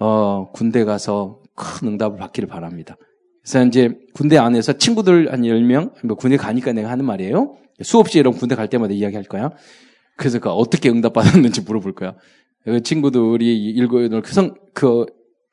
어, 0.00 0.50
군대 0.52 0.84
가서 0.84 1.42
큰 1.54 1.88
응답을 1.88 2.18
받기를 2.18 2.48
바랍니다. 2.48 2.96
그래서 3.42 3.64
이제 3.66 3.90
군대 4.14 4.38
안에서 4.38 4.74
친구들 4.74 5.32
한 5.32 5.42
10명, 5.42 6.06
뭐 6.06 6.16
군대 6.16 6.36
가니까 6.36 6.72
내가 6.72 6.90
하는 6.90 7.04
말이에요. 7.04 7.56
수없이 7.82 8.18
이런 8.18 8.32
군대 8.32 8.54
갈 8.54 8.68
때마다 8.68 8.94
이야기할 8.94 9.24
거야. 9.24 9.50
그래서 10.16 10.38
그 10.38 10.48
어떻게 10.50 10.88
응답받았는지 10.88 11.62
물어볼 11.62 11.94
거야. 11.94 12.14
그 12.64 12.82
친구들이 12.82 13.70
일곱, 13.70 14.08
그 14.22 14.32
성, 14.32 14.54
그 14.74 15.06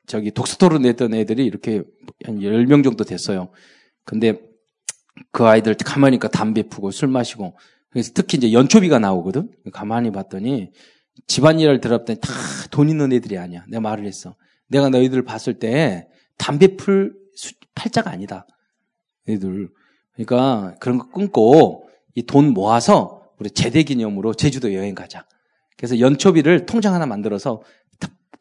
저기 0.06 0.30
독서토론 0.30 0.82
냈던 0.82 1.14
애들이 1.14 1.44
이렇게 1.44 1.82
한 2.24 2.38
10명 2.40 2.84
정도 2.84 3.04
됐어요. 3.04 3.48
근데 4.04 4.40
그 5.32 5.46
아이들 5.46 5.74
가만히 5.74 6.16
니까 6.16 6.28
담배 6.28 6.62
피고 6.62 6.90
술 6.90 7.08
마시고 7.08 7.56
그래서 7.90 8.12
특히 8.14 8.38
이제 8.38 8.52
연초비가 8.52 8.98
나오거든. 8.98 9.50
가만히 9.72 10.12
봤더니 10.12 10.70
집안일을 11.26 11.80
들었더니 11.80 12.20
다 12.20 12.28
돈 12.70 12.88
있는 12.90 13.10
애들이 13.12 13.38
아니야. 13.38 13.64
내가 13.68 13.80
말을 13.80 14.04
했어. 14.04 14.34
내가 14.68 14.90
너희들 14.90 15.22
봤을 15.22 15.58
때 15.58 16.08
담배 16.36 16.76
풀 16.76 17.14
팔자가 17.74 18.10
아니다. 18.10 18.46
애들. 19.28 19.70
그러니까 20.14 20.74
그런 20.80 20.98
거 20.98 21.08
끊고 21.10 21.88
이 22.14 22.22
돈 22.22 22.52
모아서 22.52 23.22
우리 23.38 23.50
제대 23.50 23.82
기념으로 23.82 24.34
제주도 24.34 24.74
여행 24.74 24.94
가자. 24.94 25.26
그래서 25.76 26.00
연초비를 26.00 26.66
통장 26.66 26.92
하나 26.94 27.06
만들어서 27.06 27.62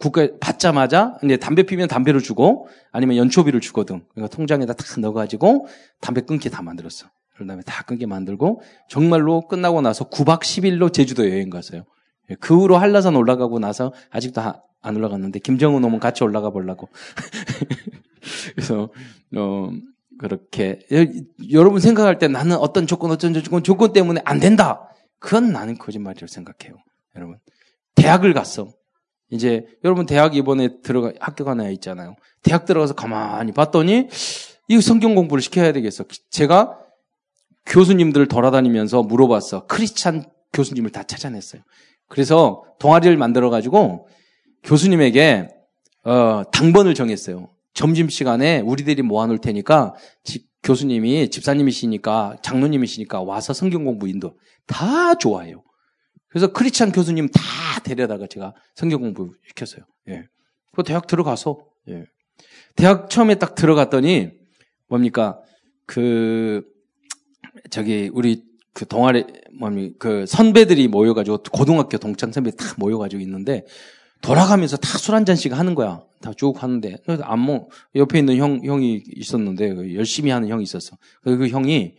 국가에 0.05 0.37
받자마자 0.39 1.17
이제 1.23 1.37
담배 1.37 1.63
피면 1.63 1.87
담배를 1.87 2.21
주고 2.21 2.67
아니면 2.91 3.17
연초비를 3.17 3.59
주거든. 3.59 4.03
그러니까 4.13 4.35
통장에다 4.35 4.73
탁 4.73 4.99
넣어가지고 4.99 5.67
담배 5.99 6.21
끊기 6.21 6.49
다 6.49 6.61
만들었어. 6.61 7.07
그런 7.33 7.47
다음에 7.47 7.63
다 7.65 7.83
끊게 7.83 8.05
만들고 8.05 8.61
정말로 8.87 9.47
끝나고 9.47 9.81
나서 9.81 10.09
9박 10.09 10.41
10일로 10.41 10.93
제주도 10.93 11.27
여행 11.29 11.49
갔어요. 11.49 11.85
예, 12.29 12.35
그 12.35 12.55
후로 12.55 12.77
한라산 12.77 13.15
올라가고 13.15 13.59
나서 13.59 13.93
아직도 14.11 14.41
안 14.81 14.95
올라갔는데 14.95 15.39
김정은 15.39 15.83
오면 15.83 15.99
같이 15.99 16.23
올라가 16.23 16.51
보려고. 16.51 16.87
그래서 18.55 18.89
어 19.35 19.71
그렇게 20.19 20.79
여러분 21.51 21.79
생각할 21.79 22.19
때 22.19 22.27
나는 22.27 22.55
어떤 22.57 22.87
조건 22.87 23.11
어떤 23.11 23.33
조건 23.33 23.63
조건 23.63 23.91
때문에 23.91 24.21
안 24.23 24.39
된다. 24.39 24.87
그건 25.19 25.51
나는 25.51 25.77
거짓말이라고 25.77 26.27
생각해요. 26.27 26.77
여러분 27.15 27.37
대학을 27.95 28.33
갔어. 28.33 28.69
이제 29.31 29.65
여러분 29.83 30.05
대학 30.05 30.35
이번에 30.35 30.81
들어가 30.81 31.11
학교가 31.19 31.55
나야 31.55 31.69
있잖아요. 31.71 32.15
대학 32.43 32.65
들어가서 32.65 32.93
가만히 32.93 33.51
봤더니 33.51 34.07
이 34.67 34.81
성경 34.81 35.15
공부를 35.15 35.41
시켜야 35.41 35.71
되겠어. 35.71 36.05
제가 36.29 36.79
교수님들을 37.65 38.27
돌아다니면서 38.27 39.03
물어봤어. 39.03 39.65
크리스찬 39.65 40.25
교수님을 40.53 40.91
다 40.91 41.03
찾아냈어요. 41.03 41.61
그래서 42.07 42.63
동아리를 42.79 43.15
만들어 43.17 43.49
가지고 43.49 44.07
교수님에게 44.63 45.49
어, 46.03 46.43
당번을 46.51 46.93
정했어요. 46.93 47.49
점심 47.73 48.09
시간에 48.09 48.61
우리들이 48.61 49.01
모아놓을 49.01 49.39
테니까 49.39 49.95
집, 50.23 50.47
교수님이 50.63 51.29
집사님이시니까 51.29 52.37
장로님이시니까 52.41 53.21
와서 53.21 53.53
성경 53.53 53.85
공부 53.85 54.07
인도 54.07 54.37
다 54.65 55.15
좋아해요. 55.15 55.63
그래서 56.29 56.51
크리스찬 56.51 56.91
교수님 56.91 57.29
다 57.29 57.41
데려다가 57.83 58.27
제가 58.27 58.53
성경 58.75 59.01
공부 59.01 59.33
시켰어요. 59.47 59.85
예. 60.09 60.23
그 60.75 60.83
대학 60.83 61.07
들어가서 61.07 61.59
예. 61.89 62.05
대학 62.75 63.09
처음에 63.09 63.35
딱 63.35 63.55
들어갔더니 63.55 64.31
뭡니까 64.87 65.39
그 65.85 66.63
저기 67.69 68.09
우리 68.13 68.43
그 68.73 68.85
동아리 68.85 69.25
뭐니 69.57 69.97
그 69.99 70.25
선배들이 70.25 70.87
모여가지고 70.89 71.43
고등학교 71.51 71.97
동창 71.97 72.31
선배 72.31 72.51
다 72.51 72.65
모여가지고 72.77 73.21
있는데 73.21 73.65
돌아가면서 74.21 74.75
다 74.77 74.97
술 74.97 75.15
한 75.15 75.25
잔씩 75.25 75.53
하는 75.53 75.75
거야. 75.75 76.03
다 76.21 76.33
쭉 76.33 76.61
하는데 76.61 76.97
안모 77.21 77.69
옆에 77.95 78.19
있는 78.19 78.37
형 78.37 78.59
형이 78.63 79.03
있었는데 79.15 79.73
그 79.75 79.95
열심히 79.95 80.31
하는 80.31 80.49
형이 80.49 80.63
있었어. 80.63 80.97
그, 81.21 81.37
그 81.37 81.47
형이 81.47 81.95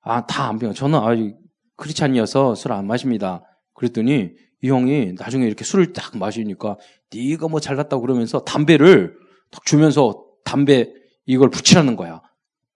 아 0.00 0.26
다안 0.26 0.58
배워. 0.58 0.72
저는 0.72 0.98
아직 0.98 1.36
크리스찬이어서 1.76 2.54
술 2.54 2.72
안 2.72 2.86
마십니다. 2.86 3.42
그랬더니 3.74 4.30
이 4.62 4.68
형이 4.70 5.14
나중에 5.18 5.46
이렇게 5.46 5.64
술을 5.64 5.92
딱 5.92 6.16
마시니까 6.16 6.78
네가 7.14 7.48
뭐 7.48 7.60
잘났다고 7.60 8.00
그러면서 8.02 8.40
담배를 8.40 9.16
딱 9.50 9.64
주면서 9.64 10.24
담배 10.44 10.92
이걸 11.26 11.50
붙이라는 11.50 11.96
거야. 11.96 12.22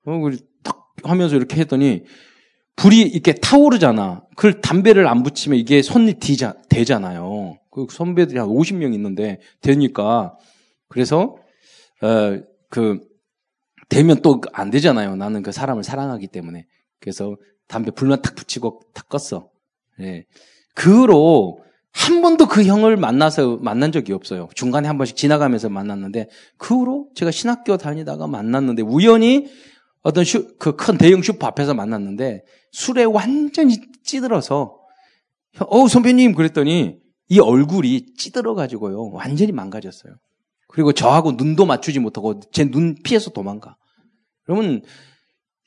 어, 0.06 0.20
딱 0.62 0.92
하면서 1.04 1.36
이렇게 1.36 1.60
했더니 1.60 2.04
불이 2.76 3.00
이렇게 3.00 3.32
타오르잖아. 3.34 4.24
그걸 4.36 4.60
담배를 4.60 5.06
안 5.06 5.22
붙이면 5.22 5.58
이게 5.58 5.82
손이 5.82 6.14
뒤자, 6.14 6.54
되잖아요. 6.68 7.58
그 7.70 7.86
선배들이 7.90 8.38
한 8.38 8.48
50명 8.48 8.94
있는데 8.94 9.40
되니까 9.60 10.36
그래서 10.88 11.36
어, 12.02 12.40
그 12.68 13.00
되면 13.88 14.20
또 14.22 14.40
안 14.52 14.70
되잖아요. 14.70 15.16
나는 15.16 15.42
그 15.42 15.52
사람을 15.52 15.82
사랑하기 15.82 16.28
때문에 16.28 16.66
그래서 17.00 17.36
담배 17.66 17.90
불만 17.90 18.22
탁 18.22 18.34
붙이고 18.34 18.80
탁 18.94 19.08
껐어. 19.08 19.48
예. 20.00 20.24
그 20.74 21.02
후로 21.02 21.62
한 21.92 22.22
번도 22.22 22.46
그 22.46 22.64
형을 22.64 22.96
만나서 22.96 23.58
만난 23.58 23.92
적이 23.92 24.12
없어요. 24.12 24.48
중간에 24.54 24.86
한 24.88 24.96
번씩 24.96 25.16
지나가면서 25.16 25.68
만났는데 25.68 26.28
그 26.56 26.76
후로 26.76 27.08
제가 27.14 27.30
신학교 27.30 27.76
다니다가 27.76 28.26
만났는데 28.26 28.82
우연히 28.82 29.48
어떤 30.02 30.24
그 30.58 30.76
큰 30.76 30.96
대형 30.98 31.20
슈퍼 31.22 31.46
앞에서 31.48 31.74
만났는데 31.74 32.42
술에 32.72 33.04
완전히 33.04 33.78
찌들어서 34.04 34.78
어 35.58 35.88
선배님 35.88 36.34
그랬더니 36.34 36.98
이 37.28 37.38
얼굴이 37.40 38.14
찌들어 38.16 38.54
가지고요 38.54 39.10
완전히 39.10 39.52
망가졌어요. 39.52 40.14
그리고 40.68 40.92
저하고 40.92 41.32
눈도 41.32 41.66
맞추지 41.66 41.98
못하고 41.98 42.40
제 42.52 42.64
눈 42.64 42.94
피해서 43.02 43.30
도망가. 43.30 43.76
그러면 44.44 44.82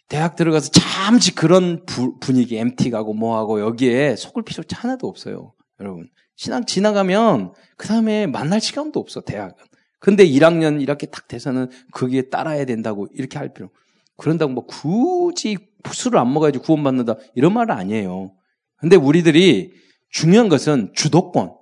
대학 0.08 0.36
들어가서 0.36 0.72
잠시 0.72 1.36
그런 1.36 1.84
부, 1.86 2.18
분위기 2.20 2.58
MT 2.58 2.90
가고 2.92 3.14
뭐하고 3.14 3.60
여기에 3.60 4.16
속을 4.16 4.44
필요 4.44 4.64
하나도 4.72 5.08
없어요. 5.08 5.54
여러분. 5.80 6.10
신학 6.36 6.68
지나가면 6.68 7.54
그 7.78 7.88
다음에 7.88 8.28
만날 8.28 8.60
시간도 8.62 9.00
없어, 9.00 9.22
대학은. 9.22 9.56
근데 10.00 10.26
1학년 10.28 10.82
이렇게 10.82 11.08
딱 11.08 11.28
돼서는 11.28 11.70
거기에 11.92 12.24
따라야 12.30 12.66
된다고 12.66 13.08
이렇게 13.14 13.38
할 13.38 13.54
필요. 13.54 13.70
그런다고 14.18 14.52
뭐 14.52 14.66
굳이 14.66 15.58
술을 15.92 16.20
안 16.20 16.34
먹어야지 16.34 16.60
구원받는다. 16.60 17.16
이런 17.36 17.54
말은 17.54 17.74
아니에요. 17.76 18.34
근데 18.78 18.96
우리들이 18.96 19.72
중요한 20.10 20.50
것은 20.50 20.92
주도권. 20.94 21.54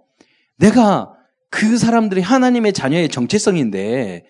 내가 0.58 1.14
그 1.50 1.78
사람들이 1.78 2.22
하나님의 2.22 2.74
자녀의 2.74 3.10
정체성인데 3.10 4.26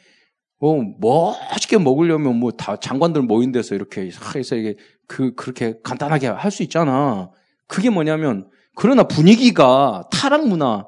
뭐, 0.59 0.83
멋있게 1.00 1.79
먹으려면 1.79 2.35
뭐 2.35 2.51
다 2.51 2.77
장관들 2.77 3.23
모인 3.23 3.51
데서 3.51 3.73
이렇게 3.75 4.11
해서 4.35 4.55
이게 4.55 4.75
그, 5.07 5.33
그렇게 5.33 5.73
간단하게 5.83 6.27
할 6.27 6.51
수 6.51 6.61
있잖아. 6.63 7.31
그게 7.67 7.89
뭐냐면, 7.89 8.50
그러나 8.75 9.03
분위기가 9.03 10.03
타락 10.11 10.47
문화, 10.47 10.85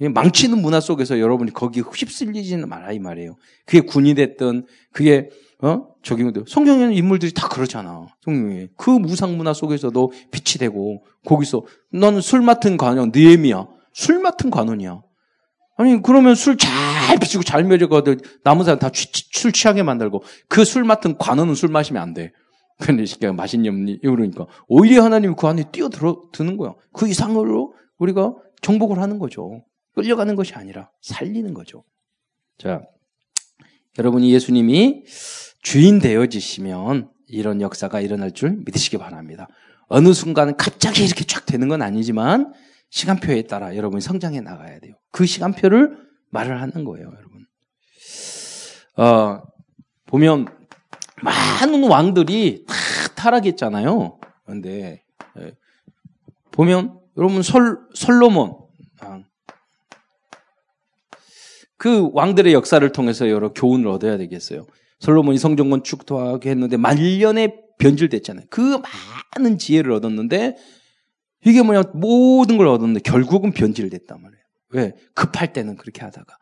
망치는 0.00 0.60
문화 0.60 0.80
속에서 0.80 1.18
여러분이 1.20 1.52
거기 1.52 1.80
휩쓸리지는 1.80 2.68
말아, 2.68 2.92
이 2.92 2.98
말이에요. 2.98 3.36
그게 3.66 3.80
군이 3.80 4.14
됐든, 4.14 4.66
그게, 4.92 5.30
어? 5.62 5.86
저기, 6.02 6.24
성경에는 6.46 6.92
인물들이 6.92 7.32
다 7.32 7.48
그렇잖아. 7.48 8.06
성경에. 8.22 8.68
그 8.76 8.90
무상 8.90 9.36
문화 9.36 9.52
속에서도 9.52 10.12
빛이 10.30 10.58
되고, 10.58 11.04
거기서, 11.24 11.64
너는 11.92 12.20
술 12.20 12.42
맡은 12.42 12.76
관원, 12.76 13.12
느에미야. 13.14 13.66
술 13.92 14.18
맡은 14.20 14.50
관원이야. 14.50 15.00
아니, 15.76 16.02
그러면 16.02 16.34
술 16.34 16.56
잘 16.56 17.18
비치고 17.18 17.42
잘 17.44 17.64
먹여가도 17.64 18.16
남은 18.44 18.64
사람 18.64 18.78
다 18.78 18.90
술 19.32 19.52
취하게 19.52 19.82
만들고 19.82 20.22
그 20.48 20.64
술 20.64 20.84
맡은 20.84 21.18
관원은 21.18 21.54
술 21.54 21.68
마시면 21.68 22.02
안 22.02 22.14
돼. 22.14 22.32
근데 22.78 23.04
시가 23.04 23.32
맛있니 23.32 23.98
이러니까 24.02 24.46
오히려 24.66 25.04
하나님이 25.04 25.34
그 25.38 25.46
안에 25.46 25.70
뛰어들어 25.70 26.22
드는 26.32 26.56
거야. 26.56 26.74
그 26.92 27.08
이상으로 27.08 27.74
우리가 27.98 28.34
정복을 28.62 28.98
하는 28.98 29.18
거죠. 29.18 29.64
끌려가는 29.94 30.34
것이 30.34 30.54
아니라 30.54 30.90
살리는 31.00 31.54
거죠. 31.54 31.84
자, 32.58 32.82
여러분이 33.98 34.32
예수님이 34.32 35.04
주인 35.62 35.98
되어지시면 36.00 37.10
이런 37.28 37.60
역사가 37.60 38.00
일어날 38.00 38.32
줄 38.32 38.62
믿으시기 38.64 38.98
바랍니다. 38.98 39.48
어느 39.86 40.12
순간 40.12 40.56
갑자기 40.56 41.04
이렇게 41.04 41.24
쫙 41.24 41.46
되는 41.46 41.68
건 41.68 41.82
아니지만 41.82 42.52
시간표에 42.90 43.42
따라 43.42 43.76
여러분이 43.76 44.00
성장해 44.00 44.40
나가야 44.40 44.80
돼요. 44.80 44.94
그 45.10 45.26
시간표를 45.26 45.96
말을 46.30 46.60
하는 46.60 46.84
거예요, 46.84 47.06
여러분. 47.06 47.46
어, 48.96 49.42
보면 50.06 50.46
많은 51.24 51.88
왕들이 51.88 52.64
다 52.66 52.74
타락했잖아요. 53.14 54.18
그런데 54.44 55.02
예, 55.38 55.56
보면 56.52 57.00
여러분 57.16 57.42
솔 57.42 57.78
솔로몬 57.94 58.64
그 61.76 62.10
왕들의 62.12 62.52
역사를 62.54 62.90
통해서 62.92 63.28
여러 63.28 63.52
교훈을 63.52 63.88
얻어야 63.88 64.16
되겠어요. 64.16 64.66
솔로몬이 65.00 65.36
성전 65.36 65.68
건축도 65.68 66.18
하게 66.18 66.50
했는데 66.50 66.76
말년에 66.76 67.56
변질됐잖아요. 67.78 68.46
그 68.48 68.80
많은 69.36 69.58
지혜를 69.58 69.92
얻었는데 69.92 70.56
이게 71.44 71.62
뭐냐, 71.62 71.82
모든 71.92 72.56
걸 72.56 72.68
얻었는데 72.68 73.00
결국은 73.00 73.52
변질됐단 73.52 74.22
말이에요. 74.22 74.42
왜? 74.70 74.92
급할 75.14 75.52
때는 75.52 75.76
그렇게 75.76 76.02
하다가. 76.02 76.38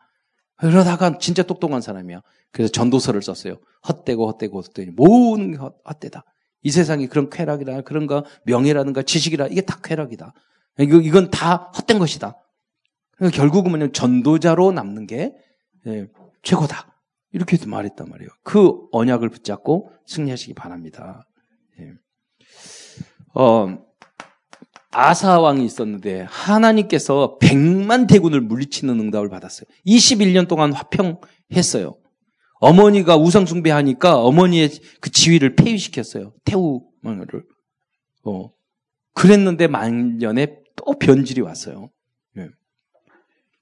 그러다가 0.57 1.17
진짜 1.17 1.43
똑똑한 1.43 1.81
사람이야. 1.81 2.21
그래서 2.53 2.71
전도서를 2.71 3.21
썼어요. 3.21 3.57
헛되고 3.87 4.27
헛되고 4.29 4.61
헛되니 4.61 4.91
모든 4.91 5.51
게 5.51 5.57
헛되다. 5.57 6.23
이 6.61 6.71
세상이 6.71 7.07
그런 7.07 7.29
쾌락이라 7.29 7.81
그런가 7.81 8.23
명예라든가 8.45 9.01
지식이라 9.01 9.47
이게 9.47 9.61
다 9.61 9.79
쾌락이다. 9.83 10.33
이거 10.79 10.97
이건 10.97 11.29
다 11.29 11.71
헛된 11.75 11.99
것이다. 11.99 12.37
그러니까 13.17 13.35
결국은 13.35 13.71
뭐냐 13.71 13.91
전도자로 13.91 14.71
남는 14.71 15.07
게 15.07 15.35
예, 15.87 16.07
최고다. 16.43 16.95
이렇게 17.31 17.57
말했단 17.65 18.07
말이에요. 18.07 18.29
그 18.43 18.87
언약을 18.91 19.29
붙잡고 19.29 19.91
승리하시기 20.05 20.53
바랍니다. 20.53 21.27
예. 21.79 21.91
어, 23.33 23.79
아사 24.91 25.39
왕이 25.39 25.65
있었는데 25.65 26.27
하나님께서 26.29 27.39
100만 27.41 28.07
대군을 28.07 28.41
물리치는 28.41 28.99
응답을 28.99 29.29
받았어요. 29.29 29.65
21년 29.87 30.47
동안 30.47 30.71
화평했어요. 30.71 31.95
어머니가 32.63 33.17
우상 33.17 33.45
숭배하니까 33.45 34.21
어머니의 34.21 34.69
그 35.01 35.11
지위를 35.11 35.55
폐위시켰어요. 35.55 36.31
태우마를. 36.45 37.43
어. 38.23 38.51
그랬는데 39.13 39.67
만년에 39.67 40.59
또 40.77 40.93
변질이 40.97 41.41
왔어요. 41.41 41.89
예. 42.37 42.47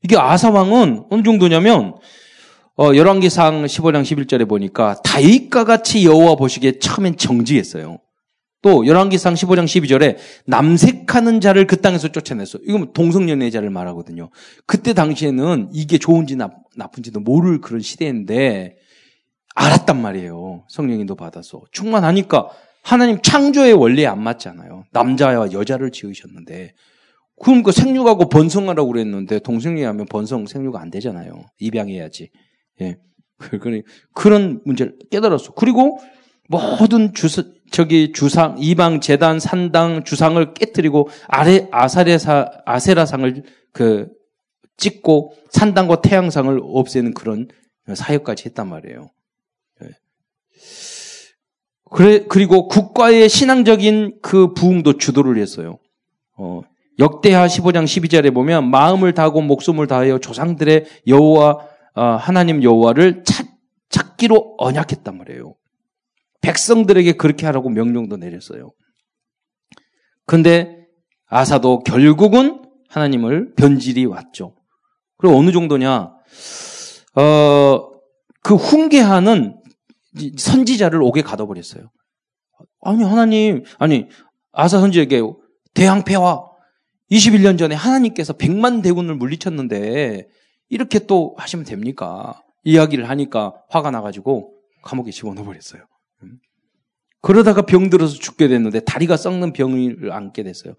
이게 0.03 0.17
아사 0.17 0.51
왕은 0.51 1.05
어느 1.10 1.24
정도냐면 1.24 1.96
어, 2.77 2.96
열왕기상 2.96 3.65
15장 3.65 4.03
11절에 4.03 4.48
보니까 4.48 5.01
다윗과 5.03 5.65
같이 5.65 6.05
여호와 6.05 6.36
보시기에 6.36 6.77
처음엔 6.77 7.17
정직했어요. 7.17 7.98
또 8.62 8.86
열왕기상 8.86 9.34
15장 9.34 9.65
12절에 9.65 10.17
남색하는 10.46 11.41
자를 11.41 11.65
그 11.65 11.81
땅에서 11.81 12.10
쫓아냈어. 12.10 12.60
이건 12.67 12.93
동성연애자를 12.93 13.72
말하거든요. 13.72 14.29
그때 14.67 14.93
당시에는 14.93 15.72
이게 15.74 15.98
좋은지 15.98 16.36
나, 16.36 16.51
나쁜지도 16.75 17.22
모를 17.22 17.62
그런 17.62 17.81
시대인데 17.81 18.77
알았단 19.55 20.01
말이에요. 20.01 20.65
성령인도 20.70 21.15
받아서 21.15 21.62
충만하니까 21.72 22.50
하나님 22.84 23.22
창조의 23.22 23.74
원리에 23.74 24.08
안 24.08 24.22
맞잖아요. 24.22 24.86
남자와 24.91 25.51
여자를 25.51 25.91
지으셨는데 25.91 26.74
그럼 27.41 27.63
그 27.63 27.72
생육하고 27.72 28.29
번성하라고 28.29 28.91
그랬는데 28.91 29.39
동성애하면 29.39 30.05
번성 30.08 30.46
생육 30.46 30.75
안 30.75 30.91
되잖아요. 30.91 31.46
입양해야지. 31.60 32.29
예. 32.81 32.98
그런 34.13 34.62
문제를 34.65 34.98
깨달았어. 35.10 35.53
그리고 35.53 36.00
모든 36.48 37.13
주, 37.13 37.27
저기 37.72 38.12
주상, 38.12 38.58
이방 38.60 39.00
재단, 39.00 39.39
산당, 39.39 40.03
주상을 40.03 40.53
깨뜨리고 40.53 41.10
아레, 41.27 41.67
아사레사, 41.72 42.51
아세라상을 42.65 43.43
그 43.74 44.10
찍고 44.77 45.34
산당과 45.50 46.01
태양상을 46.01 46.60
없애는 46.62 47.13
그런 47.13 47.48
사역까지 47.91 48.46
했단 48.48 48.70
말이에요. 48.70 49.10
예. 50.62 51.96
그래, 51.96 52.25
그리고 52.27 52.68
국가의 52.68 53.27
신앙적인 53.27 54.20
그 54.22 54.53
부흥도 54.53 54.98
주도를 54.98 55.38
했어요. 55.38 55.80
어, 56.38 56.62
역대하 57.00 57.48
15장 57.48 57.84
12절에 57.84 58.34
보면 58.34 58.70
마음을 58.70 59.13
다하고 59.13 59.41
목숨을 59.41 59.88
다하여 59.88 60.20
조상들의 60.20 60.86
여호와 61.08 61.68
어, 61.94 62.01
하나님 62.03 62.63
여호와를 62.63 63.24
찾, 63.25 63.46
찾기로 63.89 64.56
언약했단 64.58 65.18
말이에요. 65.18 65.56
백성들에게 66.41 67.13
그렇게 67.13 67.46
하라고 67.46 67.70
명령도 67.70 68.18
내렸어요. 68.18 68.72
그런데 70.25 70.86
아사도 71.27 71.80
결국은 71.80 72.63
하나님을 72.88 73.53
변질이 73.56 74.06
왔죠. 74.06 74.56
그리고 75.18 75.38
어느 75.38 75.51
정도냐? 75.51 76.13
어, 77.15 77.91
그 78.41 78.56
훈계하는 78.56 79.61
선지자를 80.38 81.01
옥에 81.01 81.22
가둬버렸어요. 81.22 81.89
아니, 82.82 83.03
하나님, 83.03 83.63
아니, 83.80 84.08
아사 84.51 84.80
선지에게 84.80 85.22
대항패와 85.74 86.51
21년 87.12 87.58
전에 87.58 87.75
하나님께서 87.75 88.34
100만 88.34 88.82
대군을 88.84 89.15
물리쳤는데 89.15 90.27
이렇게 90.70 91.00
또 91.00 91.36
하시면 91.38 91.65
됩니까? 91.65 92.41
이야기를 92.63 93.10
하니까 93.10 93.53
화가 93.70 93.91
나가지고 93.91 94.53
감옥에 94.84 95.12
집어넣어 95.12 95.44
버렸어요. 95.44 95.84
음. 96.24 96.39
그러다가 97.22 97.63
병들어서 97.63 98.15
죽게 98.15 98.48
됐는데 98.48 98.82
다리가 98.82 99.18
썩는 99.18 99.53
병을 99.53 100.12
안게 100.12 100.44
됐어요. 100.44 100.75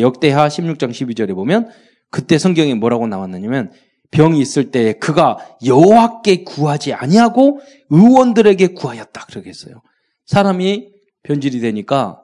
역대하 0.00 0.48
16장 0.48 0.90
12절에 0.90 1.34
보면 1.34 1.70
그때 2.10 2.38
성경에 2.38 2.74
뭐라고 2.74 3.06
나왔느냐면 3.06 3.72
병이 4.12 4.40
있을 4.40 4.70
때 4.70 4.92
그가 4.94 5.38
여호와께 5.64 6.44
구하지 6.44 6.92
아니하고 6.92 7.60
의원들에게 7.90 8.68
구하였다 8.68 9.26
그러겠어요. 9.26 9.82
사람이 10.26 10.90
변질이 11.24 11.60
되니까 11.60 12.22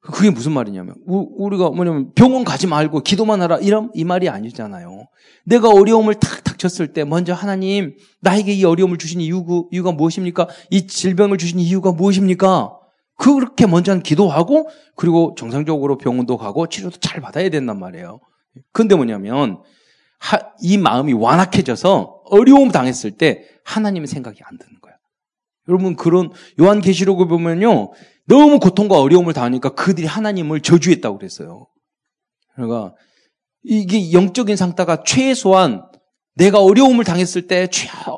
그게 0.00 0.30
무슨 0.30 0.52
말이냐면 0.52 0.94
우리가 1.06 1.70
뭐냐면 1.70 2.12
병원 2.14 2.44
가지 2.44 2.66
말고 2.66 3.00
기도만 3.00 3.42
하라 3.42 3.58
이런 3.58 3.90
이 3.92 4.04
말이 4.04 4.28
아니잖아요. 4.28 5.08
내가 5.44 5.68
어려움을 5.68 6.14
탁 6.14 6.42
닥쳤을 6.44 6.92
때 6.92 7.04
먼저 7.04 7.34
하나님 7.34 7.96
나에게 8.20 8.52
이 8.52 8.64
어려움을 8.64 8.96
주신 8.96 9.20
이유, 9.20 9.44
이유가 9.70 9.92
무엇입니까? 9.92 10.48
이 10.70 10.86
질병을 10.86 11.38
주신 11.38 11.58
이유가 11.58 11.92
무엇입니까? 11.92 12.76
그렇게 13.16 13.66
먼저 13.66 13.98
기도하고 13.98 14.68
그리고 14.96 15.34
정상적으로 15.36 15.98
병원도 15.98 16.38
가고 16.38 16.66
치료도 16.68 16.98
잘 16.98 17.20
받아야 17.20 17.48
된단 17.50 17.78
말이에요. 17.78 18.20
근데 18.72 18.94
뭐냐면 18.94 19.60
이 20.62 20.78
마음이 20.78 21.12
완악해져서 21.12 22.22
어려움 22.26 22.70
당했을 22.70 23.12
때 23.12 23.44
하나님의 23.64 24.06
생각이 24.06 24.40
안 24.44 24.58
드는 24.58 24.80
거야. 24.80 24.94
여러분 25.68 25.96
그런 25.96 26.30
요한계시록을 26.60 27.28
보면요 27.28 27.92
너무 28.26 28.58
고통과 28.58 29.00
어려움을 29.00 29.32
당하니까 29.32 29.70
그들이 29.70 30.06
하나님을 30.06 30.60
저주했다고 30.60 31.18
그랬어요. 31.18 31.66
그러니까 32.54 32.94
이게 33.62 34.12
영적인 34.12 34.56
상태가 34.56 35.02
최소한 35.04 35.82
내가 36.34 36.60
어려움을 36.60 37.04
당했을 37.04 37.46
때 37.46 37.68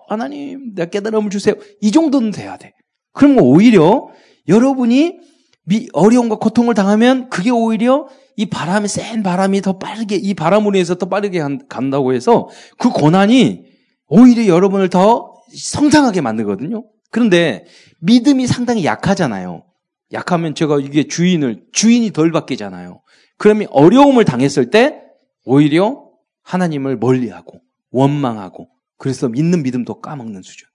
하나님 0.08 0.74
내가 0.74 0.90
깨달음을 0.90 1.30
주세요. 1.30 1.54
이 1.80 1.90
정도는 1.90 2.30
돼야 2.30 2.56
돼. 2.56 2.72
그러면 3.12 3.40
오히려 3.40 4.08
여러분이 4.48 5.18
어려움과 5.92 6.36
고통을 6.36 6.74
당하면 6.74 7.30
그게 7.30 7.50
오히려 7.50 8.08
이 8.36 8.46
바람이 8.46 8.88
센 8.88 9.22
바람이 9.22 9.60
더 9.60 9.78
빠르게 9.78 10.16
이 10.16 10.34
바람으로 10.34 10.78
해서 10.78 10.94
더 10.96 11.08
빠르게 11.08 11.40
간다고 11.68 12.12
해서 12.14 12.48
그 12.78 12.90
고난이 12.90 13.64
오히려 14.08 14.46
여러분을 14.46 14.88
더 14.88 15.34
성장하게 15.54 16.20
만들거든요. 16.20 16.84
그런데 17.10 17.64
믿음이 18.00 18.46
상당히 18.46 18.84
약하잖아요. 18.84 19.64
약하면 20.12 20.54
제가 20.54 20.78
이게 20.80 21.06
주인을 21.06 21.64
주인이 21.72 22.10
덜 22.12 22.32
바뀌잖아요. 22.32 23.02
그러면 23.38 23.68
어려움을 23.70 24.24
당했을 24.24 24.70
때 24.70 25.00
오히려 25.44 26.04
하나님을 26.42 26.96
멀리하고 26.96 27.60
원망하고 27.90 28.68
그래서 28.98 29.28
믿는 29.28 29.62
믿음도 29.62 30.00
까먹는 30.00 30.42
수준. 30.42 30.68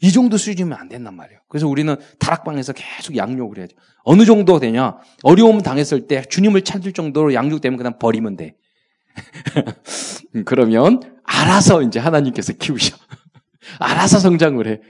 이 0.00 0.12
정도 0.12 0.36
수준이면 0.36 0.78
안 0.78 0.88
된단 0.88 1.16
말이에요. 1.16 1.40
그래서 1.48 1.66
우리는 1.66 1.96
다락방에서 2.18 2.72
계속 2.72 3.16
양육을 3.16 3.58
해야죠. 3.58 3.76
어느 4.04 4.24
정도 4.24 4.60
되냐? 4.60 4.98
어려움 5.22 5.60
당했을 5.60 6.06
때 6.06 6.22
주님을 6.22 6.62
찾을 6.62 6.92
정도로 6.92 7.34
양육되면 7.34 7.76
그냥 7.76 7.98
버리면 7.98 8.36
돼. 8.36 8.54
그러면 10.44 11.00
알아서 11.24 11.82
이제 11.82 11.98
하나님께서 11.98 12.52
키우셔. 12.54 12.96
알아서 13.80 14.18
성장을 14.18 14.66
해. 14.66 14.80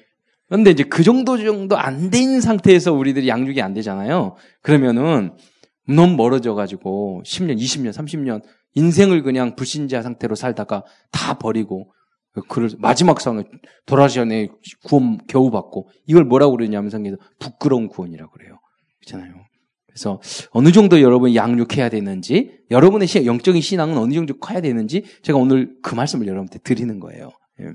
그런데 0.49 0.71
이제 0.71 0.83
그 0.85 1.03
정도 1.03 1.37
정도 1.39 1.77
안 1.77 2.11
된 2.11 2.41
상태에서 2.41 2.93
우리들이 2.93 3.29
양육이 3.29 3.61
안 3.61 3.75
되잖아요. 3.75 4.37
그러면은 4.63 5.33
너무 5.87 6.17
멀어져 6.17 6.55
가지고 6.55 7.23
10년, 7.25 7.59
20년, 7.59 7.93
30년 7.93 8.43
인생을 8.75 9.23
그냥 9.23 9.57
불신자 9.57 10.03
상태로 10.03 10.35
살다가 10.35 10.85
다 11.11 11.39
버리고 11.39 11.93
그를 12.49 12.71
마지막 12.79 13.21
상을 13.21 13.45
돌아시안에 13.87 14.49
구원 14.85 15.19
겨우 15.27 15.51
받고 15.51 15.89
이걸 16.07 16.25
뭐라고 16.25 16.53
그러냐면 16.53 16.91
성경에서 16.91 17.21
부끄러운 17.39 17.89
구원이라고 17.89 18.31
그래요. 18.33 18.59
그렇잖아요. 19.01 19.35
그래서 19.87 20.21
어느 20.51 20.71
정도 20.71 21.01
여러분이 21.01 21.35
양육해야 21.35 21.89
되는지 21.89 22.61
여러분의 22.71 23.09
영적인 23.27 23.61
신앙은 23.61 23.99
어느 23.99 24.15
정도 24.15 24.39
커야 24.39 24.61
되는지 24.61 25.05
제가 25.23 25.39
오늘 25.39 25.77
그 25.83 25.95
말씀을 25.95 26.27
여러분한테 26.27 26.61
드리는 26.61 27.01
거예요. 27.01 27.31
예. 27.61 27.73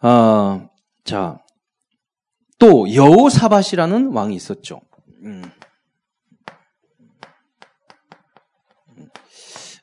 아, 0.00 0.68
자, 1.04 1.38
또 2.58 2.92
여호사밧이라는 2.92 4.12
왕이 4.12 4.34
있었죠. 4.34 4.80
음. 5.24 5.42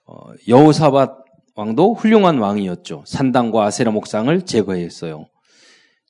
어, 0.06 0.32
여호사밧 0.48 1.19
왕도 1.60 1.96
훌륭한 1.96 2.38
왕이었죠. 2.38 3.04
산당과 3.06 3.66
아세라 3.66 3.92
목상을 3.92 4.46
제거했어요. 4.46 5.28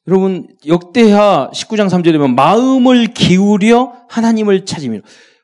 여러분 0.07 0.47
역대하 0.67 1.49
19장 1.51 1.89
3절에 1.89 2.13
보면 2.13 2.35
마음을 2.35 3.07
기울여 3.07 4.05
하나님을 4.09 4.65
찾으며 4.65 4.99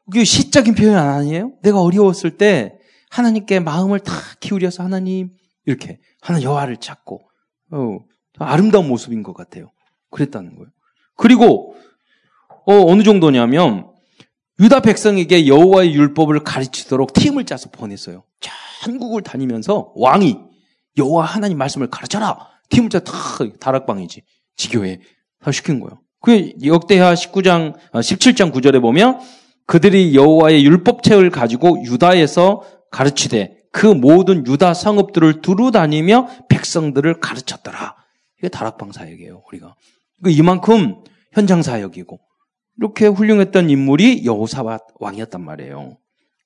그게 0.06 0.24
시적인 0.24 0.76
표현 0.76 0.96
아니에요? 0.96 1.54
내가 1.64 1.82
어려웠을 1.82 2.38
때 2.38 2.78
하나님께 3.10 3.60
마음을 3.60 4.00
다 4.00 4.14
기울여서 4.40 4.84
하나님 4.84 5.32
이렇게 5.66 5.98
하나 6.22 6.40
여호와를 6.40 6.78
찾고 6.78 7.22
어, 7.72 7.98
아름다운 8.38 8.88
모습인 8.88 9.24
것 9.24 9.34
같아요. 9.34 9.72
그랬다는 10.12 10.56
거예요. 10.56 10.70
그리고 11.16 11.76
어, 12.68 12.74
어느 12.92 13.02
정도냐면 13.02 13.90
유다 14.60 14.82
백성에게 14.82 15.48
여호와의 15.48 15.96
율법을 15.96 16.44
가르치도록 16.44 17.14
팀을 17.14 17.46
짜서 17.46 17.72
보냈어요. 17.72 18.24
전국을 18.82 19.22
다니면서 19.22 19.94
왕이 19.96 20.38
여호와 20.98 21.26
하나님 21.26 21.58
말씀을 21.58 21.90
가르쳐라. 21.90 22.38
팀을 22.70 22.90
짜다 22.90 23.12
다락방이지 23.60 24.24
지교에 24.56 25.00
다 25.40 25.52
시킨 25.52 25.80
거예요. 25.80 26.02
그 26.22 26.54
역대하 26.64 27.14
19장 27.14 27.76
17장 27.92 28.50
어, 28.50 28.52
9절에 28.52 28.82
보면 28.82 29.20
그들이 29.68 30.16
여호와의 30.16 30.66
율법책을 30.66 31.30
가지고 31.30 31.84
유다에서 31.84 32.64
가르치되 32.92 33.58
그 33.72 33.88
모든 33.88 34.48
유다 34.48 34.74
성읍들을 34.74 35.42
두루 35.42 35.72
다니며 35.72 36.28
백성들을 36.50 37.20
가르쳤더라. 37.20 37.96
이게 38.40 38.50
다락방 38.50 38.92
사역이에요, 38.92 39.44
우리가. 39.48 39.76
그 40.24 40.30
이만큼 40.30 41.04
현장 41.34 41.62
사역이고 41.62 42.20
이렇게 42.78 43.08
훌륭했던 43.08 43.70
인물이 43.70 44.26
여호사밧 44.26 44.82
왕이었단 45.00 45.44
말이에요. 45.44 45.98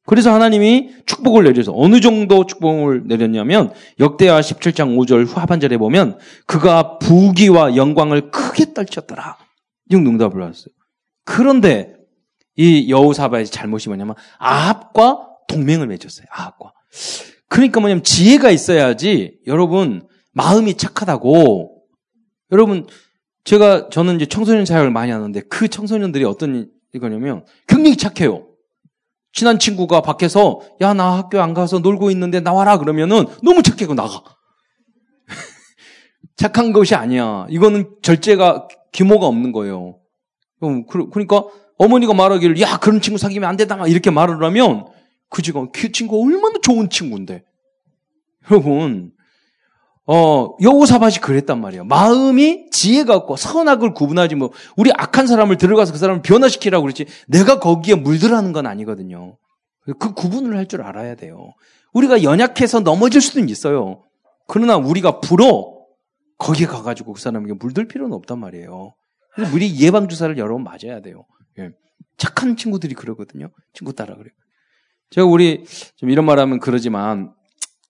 그래서 0.10 0.34
하나님이 0.34 0.90
축복을 1.06 1.44
내려서 1.44 1.72
어느 1.76 2.00
정도 2.00 2.44
축복을 2.44 3.04
내렸냐면 3.06 3.72
역대하 4.00 4.40
17장 4.40 4.98
5절 4.98 5.28
후하반절에 5.28 5.78
보면 5.78 6.18
그가 6.48 6.98
부귀와 6.98 7.76
영광을 7.76 8.32
크게 8.32 8.74
떨쳤더라. 8.74 9.38
이런 9.88 10.08
응답을 10.08 10.42
받았어요. 10.42 10.74
그런데 11.26 11.94
이 12.56 12.90
여우사바의 12.90 13.46
잘못이 13.46 13.90
뭐냐면 13.90 14.16
아합과 14.40 15.28
동맹을 15.48 15.86
맺었어요. 15.86 16.26
아합과. 16.32 16.74
그러니까 17.48 17.80
뭐냐면 17.80 18.04
지혜가 18.04 18.50
있어야지 18.50 19.38
여러분 19.46 20.08
마음이 20.32 20.74
착하다고 20.74 21.84
여러분 22.52 22.88
제가 23.44 23.90
저는 23.90 24.16
이제 24.16 24.26
청소년 24.26 24.66
사역을 24.66 24.90
많이 24.90 25.12
하는데 25.12 25.40
그 25.42 25.68
청소년들이 25.68 26.24
어떤 26.24 26.72
이거냐면 26.96 27.46
굉장히 27.68 27.96
착해요. 27.96 28.49
친한 29.34 29.60
친구가 29.60 30.02
밖에서 30.02 30.62
야 30.82 30.94
나 30.94 31.18
학교 31.18 31.42
안 31.42 31.54
가서 31.54 31.80
놀고 31.80 32.12
있는데 32.12 32.40
나와라 32.40 32.78
그러면은 32.78 33.26
너무 33.44 33.62
착해고 33.62 33.94
나가. 33.94 34.24
착한 36.36 36.74
것이 36.74 36.96
아니야. 36.96 37.46
이거는 37.50 37.96
절제가 38.02 38.68
규모가 38.94 39.28
없는 39.28 39.52
거예요. 39.52 40.00
그러니까 40.60 41.44
어머니가 41.78 42.14
말하기를 42.14 42.60
야 42.60 42.78
그런 42.78 43.02
친구 43.02 43.18
사귀면 43.18 43.48
안 43.48 43.56
된다 43.56 43.88
이렇게 43.88 44.10
말을 44.12 44.44
하면 44.44 44.88
그 45.30 45.42
지금 45.42 45.72
그 45.72 45.92
친구 45.92 46.22
얼마나 46.24 46.60
좋은 46.62 46.90
친구인데. 46.90 47.44
여러분 48.52 49.12
어, 50.12 50.56
여호사밭이 50.60 51.18
그랬단 51.22 51.62
말이에요. 51.62 51.84
마음이 51.84 52.72
지혜가 52.72 53.16
없고 53.16 53.36
선악을 53.36 53.94
구분하지 53.94 54.34
뭐 54.34 54.50
우리 54.76 54.92
악한 54.92 55.28
사람을 55.28 55.58
들어가서 55.58 55.94
그 55.94 56.00
사람을 56.00 56.24
변화시키라고 56.24 56.82
그러지 56.82 57.06
내가 57.28 57.60
거기에 57.60 57.94
물들하는 57.94 58.52
건 58.52 58.66
아니거든요. 58.66 59.38
그 60.00 60.14
구분을 60.16 60.58
할 60.58 60.66
줄 60.66 60.82
알아야 60.82 61.14
돼요. 61.16 61.54
우리가 61.94 62.24
연약해서 62.24 62.80
넘어질 62.80 63.22
수도 63.22 63.40
있어요. 63.42 64.04
그러나 64.48 64.78
우리가 64.78 65.20
불어 65.20 65.78
거기에 66.40 66.66
가가지고 66.66 67.14
그 67.14 67.22
사람에게 67.22 67.54
물들 67.54 67.88
필요는 67.88 68.12
없단 68.14 68.40
말이에요. 68.40 68.96
그래서 69.36 69.56
우리 69.56 69.80
예방 69.80 70.08
주사를 70.08 70.36
여러 70.40 70.56
번 70.56 70.64
맞아야 70.64 71.02
돼요. 71.02 71.26
예. 71.60 71.70
착한 72.18 72.58
친구들이 72.58 72.96
그러거든요. 72.96 73.50
친구 73.74 73.94
따라 73.94 74.16
그래요. 74.16 74.32
제가 75.12 75.28
우리 75.28 75.66
좀 75.98 76.10
이런 76.10 76.26
말 76.26 76.40
하면 76.40 76.60
그러지만 76.60 77.32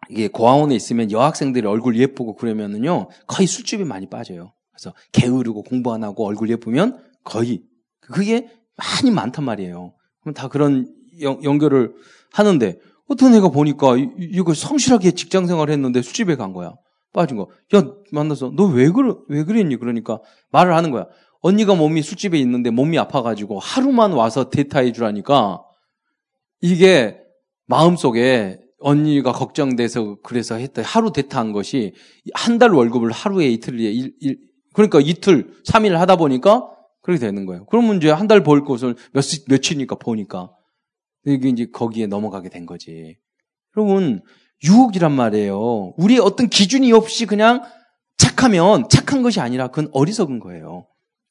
이게 0.10 0.28
고아원에 0.28 0.76
있으면 0.76 1.12
여학생들이 1.12 1.68
얼굴 1.68 1.98
예쁘고 1.98 2.36
그러면은요 2.36 3.10
거의 3.28 3.48
술집에 3.48 3.84
많이 3.84 4.08
빠져요. 4.10 4.54
그래서 4.72 4.96
게으르고 5.12 5.64
공부 5.64 5.94
안 5.94 6.04
하고 6.04 6.26
얼굴 6.26 6.50
예쁘면 6.50 7.02
거의 7.24 7.64
그게 8.02 8.50
많이 8.76 9.12
많단 9.12 9.46
말이에요. 9.46 9.94
그럼 10.22 10.34
다 10.34 10.48
그런 10.48 10.92
연, 11.22 11.44
연결을 11.44 11.94
하는데 12.32 12.80
어떤 13.08 13.34
애가 13.36 13.50
보니까 13.50 13.98
이, 13.98 14.10
이거 14.18 14.54
성실하게 14.54 15.12
직장 15.12 15.48
생활을 15.48 15.74
했는데 15.74 16.02
술집에 16.02 16.36
간 16.36 16.54
거야. 16.54 16.74
빠진 17.14 17.38
거. 17.38 17.50
야 17.76 17.84
만나서 18.12 18.52
너 18.56 18.66
왜 18.68 18.90
그래 18.90 19.14
왜 19.28 19.44
그랬니? 19.44 19.78
그러니까 19.78 20.20
말을 20.52 20.76
하는 20.76 20.92
거야. 20.92 21.08
언니가 21.42 21.76
몸이 21.76 22.02
술집에 22.02 22.38
있는데 22.40 22.70
몸이 22.70 22.98
아파가지고 22.98 23.60
하루만 23.60 24.12
와서 24.14 24.50
데이트해 24.50 24.92
주라니까 24.92 25.62
이게 26.62 27.18
마음속에 27.68 28.60
언니가 28.80 29.32
걱정돼서 29.32 30.18
그래서 30.24 30.56
했다. 30.56 30.82
하루 30.82 31.12
대타한 31.12 31.52
것이 31.52 31.94
한 32.34 32.58
달 32.60 32.72
월급을 32.72 33.12
하루에 33.12 33.48
이틀에 33.50 33.84
일, 33.84 34.14
일, 34.20 34.40
그러니까 34.74 35.00
이틀, 35.02 35.54
3일 35.66 35.92
하다 35.94 36.16
보니까 36.18 36.70
그렇게 37.02 37.20
되는 37.20 37.46
거예요. 37.46 37.66
그러면 37.68 37.98
이제 37.98 38.10
한 38.10 38.28
달 38.28 38.44
벌 38.44 38.64
것을 38.64 38.96
몇, 39.14 39.24
며칠이니까 39.48 39.96
보니까 39.96 40.52
이게 41.26 41.50
이제 41.50 41.68
거기에 41.72 42.08
넘어가게 42.08 42.50
된 42.50 42.66
거지. 42.66 43.18
여러분, 43.78 44.22
유혹이란 44.64 45.12
말이에요. 45.14 45.94
우리 45.98 46.20
어떤 46.20 46.50
기준이 46.50 46.92
없이 46.92 47.26
그냥 47.26 47.64
착하면 48.18 48.90
착한 48.90 49.22
것이 49.22 49.40
아니라 49.40 49.68
그건 49.68 49.90
어리석은 49.94 50.40
거예요. 50.40 50.86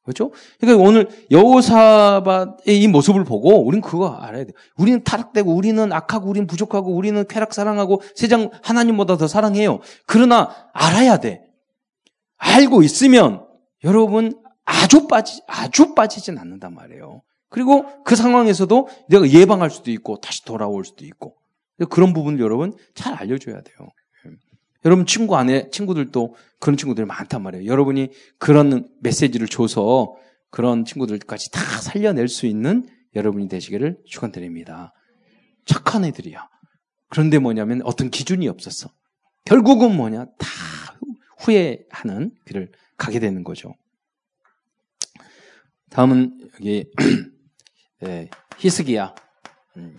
그렇죠? 0.09 0.33
그러니까 0.59 0.83
오늘 0.83 1.07
여호사밧의 1.31 2.81
이 2.81 2.89
모습을 2.89 3.25
보고 3.25 3.63
우리는 3.63 3.83
그거 3.83 4.09
알아야 4.09 4.45
돼요. 4.45 4.55
우리는 4.79 5.05
타락되고 5.05 5.55
우리는 5.55 5.93
악하고 5.93 6.31
우리는 6.31 6.47
부족하고 6.47 6.95
우리는 6.95 7.27
쾌락 7.29 7.53
사랑하고 7.53 8.01
세상 8.17 8.49
하나님보다 8.63 9.19
더 9.19 9.29
사랑해요. 9.29 9.81
그러나 10.07 10.51
알아야 10.73 11.19
돼. 11.19 11.43
알고 12.39 12.83
있으면 12.83 13.45
여러분 13.85 14.43
아주 14.65 15.07
빠지 15.09 15.43
아주 15.47 15.95
빠지진 15.95 16.39
않는단 16.39 16.75
말이에요. 16.75 17.21
그리고 17.51 17.85
그 18.05 18.17
상황에서도 18.17 18.89
내가 19.11 19.29
예방할 19.29 19.69
수도 19.69 19.91
있고 19.91 20.17
다시 20.21 20.43
돌아올 20.45 20.87
수도 20.87 21.05
있고 21.05 21.37
그런 21.91 22.15
부분을 22.15 22.41
여러분 22.41 22.75
잘 22.95 23.13
알려줘야 23.13 23.61
돼요. 23.61 23.89
여러분 24.85 25.07
친구 25.07 25.37
안에 25.37 25.71
친구들도 25.71 26.37
그런 26.61 26.77
친구들이 26.77 27.07
많단 27.07 27.43
말이에요. 27.43 27.67
여러분이 27.67 28.11
그런 28.39 28.89
메시지를 29.01 29.49
줘서 29.49 30.15
그런 30.51 30.85
친구들까지 30.85 31.51
다 31.51 31.61
살려낼 31.81 32.29
수 32.29 32.47
있는 32.47 32.89
여러분이 33.15 33.49
되시기를 33.49 33.99
축원드립니다. 34.07 34.93
착한 35.67 36.05
애들이야. 36.05 36.49
그런데 37.09 37.39
뭐냐면 37.39 37.83
어떤 37.85 38.11
기준이 38.11 38.49
없었어. 38.49 38.91
결국은 39.45 39.97
뭐냐 39.97 40.27
다 40.39 40.47
후회하는 41.39 42.33
길을 42.47 42.73
가게 42.97 43.19
되는 43.19 43.45
거죠. 43.45 43.75
다음은 45.91 46.51
여기 46.55 46.91
네, 48.01 48.29
히스기야. 48.59 49.15
음. 49.77 49.97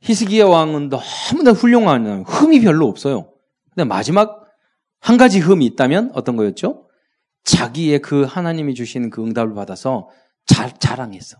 히스기야 0.00 0.46
왕은 0.46 0.88
너무나 0.88 1.52
훌륭한 1.52 2.24
흠이 2.24 2.60
별로 2.60 2.86
없어요. 2.88 3.29
근데 3.74 3.84
마지막 3.84 4.44
한 5.00 5.16
가지 5.16 5.38
흠이 5.38 5.64
있다면 5.66 6.12
어떤 6.14 6.36
거였죠? 6.36 6.88
자기의 7.44 8.00
그 8.00 8.24
하나님이 8.24 8.74
주신 8.74 9.10
그 9.10 9.22
응답을 9.22 9.54
받아서 9.54 10.08
자, 10.46 10.68
자랑했어. 10.68 11.38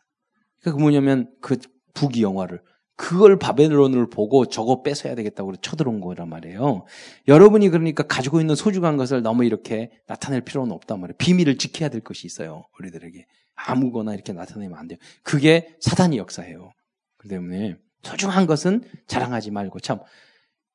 그러니까 0.60 0.76
그 0.76 0.82
뭐냐면 0.82 1.30
그 1.40 1.58
부귀 1.94 2.22
영화를 2.22 2.62
그걸 2.96 3.38
바벨론을 3.38 4.10
보고 4.10 4.44
저거 4.46 4.82
뺏어야 4.82 5.14
되겠다고 5.14 5.56
쳐들어온 5.56 6.00
거란 6.00 6.28
말이에요. 6.28 6.84
여러분이 7.28 7.70
그러니까 7.70 8.02
가지고 8.02 8.40
있는 8.40 8.54
소중한 8.54 8.98
것을 8.98 9.22
너무 9.22 9.44
이렇게 9.44 9.90
나타낼 10.06 10.42
필요는 10.42 10.70
없단 10.72 11.00
말이에요. 11.00 11.16
비밀을 11.16 11.56
지켜야 11.56 11.88
될 11.88 12.02
것이 12.02 12.26
있어요. 12.26 12.66
우리들에게. 12.78 13.24
아무거나 13.54 14.12
이렇게 14.14 14.32
나타내면 14.32 14.78
안 14.78 14.86
돼요. 14.86 14.98
그게 15.22 15.74
사단이 15.80 16.18
역사예요. 16.18 16.72
그 17.16 17.28
때문에 17.28 17.76
소중한 18.02 18.46
것은 18.46 18.84
자랑하지 19.06 19.50
말고 19.50 19.80
참 19.80 20.00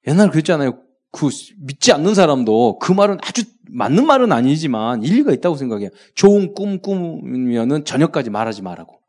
옛날 0.07 0.29
그랬잖아요. 0.29 0.81
그 1.15 1.29
믿지 1.57 1.93
않는 1.93 2.13
사람도 2.13 2.79
그 2.79 2.91
말은 2.91 3.19
아주 3.23 3.45
맞는 3.69 4.05
말은 4.05 4.33
아니지만 4.33 5.01
일리가 5.01 5.31
있다고 5.31 5.55
생각해요. 5.55 5.89
좋은 6.13 6.53
꿈 6.53 6.81
꾸면은 6.81 7.85
저녁까지 7.85 8.29
말하지 8.29 8.61
말라고. 8.61 8.99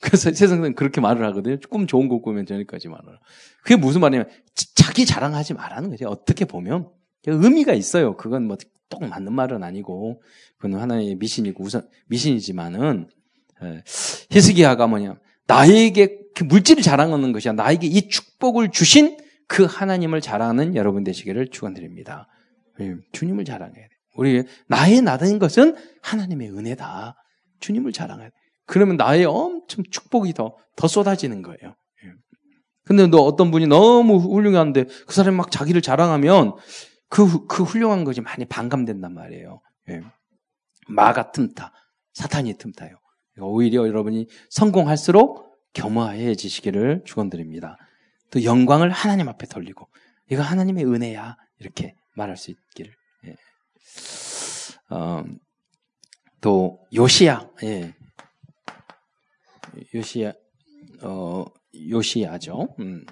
그래서 0.00 0.32
세상에는 0.34 0.74
그렇게 0.74 1.00
말을 1.00 1.24
하거든요. 1.26 1.56
꿈 1.68 1.86
좋은 1.86 2.08
거 2.08 2.20
꾸면 2.20 2.46
저녁까지 2.46 2.88
말하라. 2.88 3.20
그게 3.62 3.76
무슨 3.76 4.00
말이냐면 4.00 4.28
자기 4.74 5.06
자랑하지 5.06 5.54
말라는 5.54 5.90
거죠. 5.90 6.08
어떻게 6.08 6.44
보면 6.44 6.88
의미가 7.26 7.74
있어요. 7.74 8.16
그건 8.16 8.48
뭐꼭 8.48 9.08
맞는 9.08 9.32
말은 9.32 9.62
아니고 9.62 10.22
그건 10.58 10.80
하나의 10.80 11.14
미신이고 11.14 11.62
우선 11.62 11.86
미신이지만은 12.08 13.08
히스기야가 14.30 14.88
뭐냐 14.88 15.14
나에게 15.46 16.18
그 16.34 16.42
물질을 16.42 16.82
자랑하는 16.82 17.30
것이 17.32 17.48
아니라 17.48 17.64
나에게 17.64 17.86
이 17.86 18.08
축복을 18.08 18.72
주신 18.72 19.16
그 19.50 19.64
하나님을 19.64 20.20
자랑하는 20.20 20.76
여러분 20.76 21.02
되시기를 21.02 21.48
축원드립니다. 21.48 22.28
예, 22.78 22.94
주님을 23.10 23.44
자랑해야 23.44 23.88
돼. 23.88 23.90
우리 24.14 24.44
나의 24.68 25.02
나된 25.02 25.40
것은 25.40 25.74
하나님의 26.02 26.52
은혜다. 26.52 27.16
주님을 27.58 27.90
자랑해야 27.90 28.28
돼. 28.28 28.34
그러면 28.64 28.96
나의 28.96 29.24
엄청 29.24 29.82
축복이 29.90 30.34
더, 30.34 30.56
더 30.76 30.86
쏟아지는 30.86 31.42
거예요. 31.42 31.74
예. 32.04 32.12
근데 32.84 33.08
너 33.08 33.18
어떤 33.22 33.50
분이 33.50 33.66
너무 33.66 34.18
훌륭한데 34.18 34.84
그 34.84 35.12
사람이 35.12 35.36
막 35.36 35.50
자기를 35.50 35.82
자랑하면 35.82 36.54
그, 37.08 37.48
그 37.48 37.64
훌륭한 37.64 38.04
것이 38.04 38.20
많이 38.20 38.44
반감된단 38.44 39.12
말이에요. 39.12 39.60
예. 39.88 40.02
마가 40.86 41.32
틈타. 41.32 41.72
사탄이 42.12 42.56
틈타요. 42.56 42.94
오히려 43.40 43.88
여러분이 43.88 44.28
성공할수록 44.48 45.58
겸허해지시기를 45.72 47.02
축원드립니다. 47.04 47.78
또 48.30 48.44
영광을 48.44 48.90
하나님 48.90 49.28
앞에 49.28 49.46
돌리고 49.46 49.88
이거 50.30 50.42
하나님의 50.42 50.84
은혜야 50.84 51.36
이렇게 51.58 51.94
말할 52.14 52.36
수 52.36 52.50
있기를. 52.50 52.94
예. 53.26 53.36
어, 54.94 55.24
또 56.40 56.80
요시야, 56.94 57.50
예. 57.64 57.94
요시야 59.94 60.32
어, 61.02 61.44
요시아죠. 61.74 62.74
음. 62.78 63.04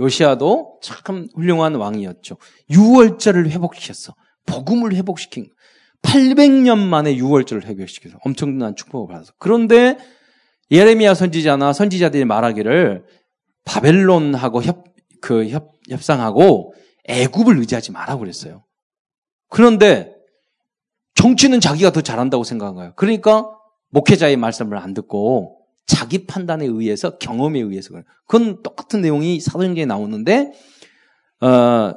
요시아도 0.00 0.80
참 0.82 1.28
훌륭한 1.34 1.74
왕이었죠. 1.74 2.36
6월절을 2.70 3.48
회복시켰어. 3.50 4.14
복음을 4.46 4.94
회복시킨 4.94 5.50
800년 6.02 6.78
만에 6.78 7.14
6월절을 7.16 7.64
회복시켜서 7.64 8.18
엄청난 8.24 8.74
축복을 8.74 9.12
받았어. 9.12 9.32
그런데 9.38 9.96
예레미야 10.70 11.14
선지자나 11.14 11.72
선지자들이 11.72 12.24
말하기를 12.24 13.04
바벨론하고 13.64 14.62
협, 14.62 14.84
그 15.20 15.48
협, 15.48 15.72
협상하고 15.88 16.74
애굽을 17.04 17.58
의지하지 17.58 17.92
말라고 17.92 18.20
그랬어요. 18.20 18.64
그런데 19.48 20.14
정치는 21.14 21.60
자기가 21.60 21.92
더 21.92 22.00
잘한다고 22.00 22.44
생각한 22.44 22.74
거예요. 22.74 22.92
그러니까 22.96 23.48
목회자의 23.90 24.36
말씀을 24.36 24.78
안 24.78 24.94
듣고 24.94 25.58
자기 25.86 26.26
판단에 26.26 26.64
의해서 26.64 27.18
경험에 27.18 27.60
의해서 27.60 27.90
그래요. 27.90 28.04
그건 28.26 28.62
똑같은 28.62 29.02
내용이 29.02 29.40
사도행전에 29.40 29.84
나오는데 29.86 30.52
어, 31.40 31.92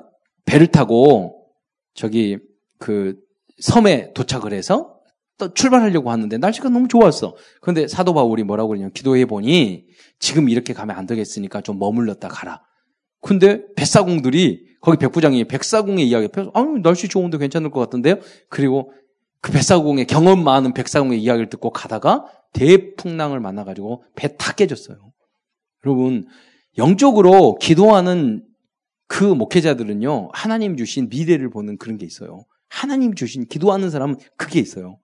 배를 0.46 0.68
타고 0.68 1.48
저기 1.94 2.38
그 2.78 3.16
섬에 3.60 4.12
도착을 4.14 4.54
해서 4.54 4.95
또 5.38 5.54
출발하려고 5.54 6.12
하는데 6.12 6.38
날씨가 6.38 6.70
너무 6.70 6.88
좋았어. 6.88 7.36
그런데 7.62 7.88
사도 7.88 8.14
바울이 8.14 8.44
뭐라고 8.44 8.70
그러냐면 8.70 8.94
기도해 8.94 9.26
보니 9.26 9.86
지금 10.20 10.50
이렇게 10.50 10.74
가면 10.74 10.96
안 10.96 11.06
되겠으니까 11.06 11.62
좀 11.62 11.78
머물렀다 11.80 12.28
가라. 12.30 12.62
근데 13.22 13.64
뱃사공들이 13.76 14.76
거기 14.82 14.98
백부장이 14.98 15.46
백사공의 15.46 16.08
이야기 16.08 16.28
펴서 16.28 16.52
아 16.54 16.64
날씨 16.84 17.08
좋은데 17.08 17.38
괜찮을 17.38 17.72
것 17.72 17.80
같은데요. 17.80 18.20
그리고 18.50 18.94
그 19.42 19.52
뱃사공의 19.52 20.06
경험 20.08 20.44
많은 20.44 20.74
백사공의 20.74 21.22
이야기를 21.22 21.50
듣고 21.50 21.72
가다가 21.72 22.26
대풍랑을 22.54 23.40
만나가지고 23.40 24.04
배 24.16 24.38
다 24.38 24.54
깨졌어요. 24.54 24.98
여러분 25.86 26.26
영적으로 26.78 27.56
기도하는 27.56 28.44
그 29.08 29.24
목회자들은요 29.24 30.30
하나님 30.34 30.78
주신 30.78 31.10
미래를 31.10 31.50
보는 31.50 31.78
그런 31.78 31.98
게 31.98 32.06
있어요. 32.06 32.46
하나님 32.70 33.16
주신 33.16 33.46
기도하는 33.48 33.90
사람은 33.90 34.18
그게 34.38 34.60
있어요. 34.60 34.98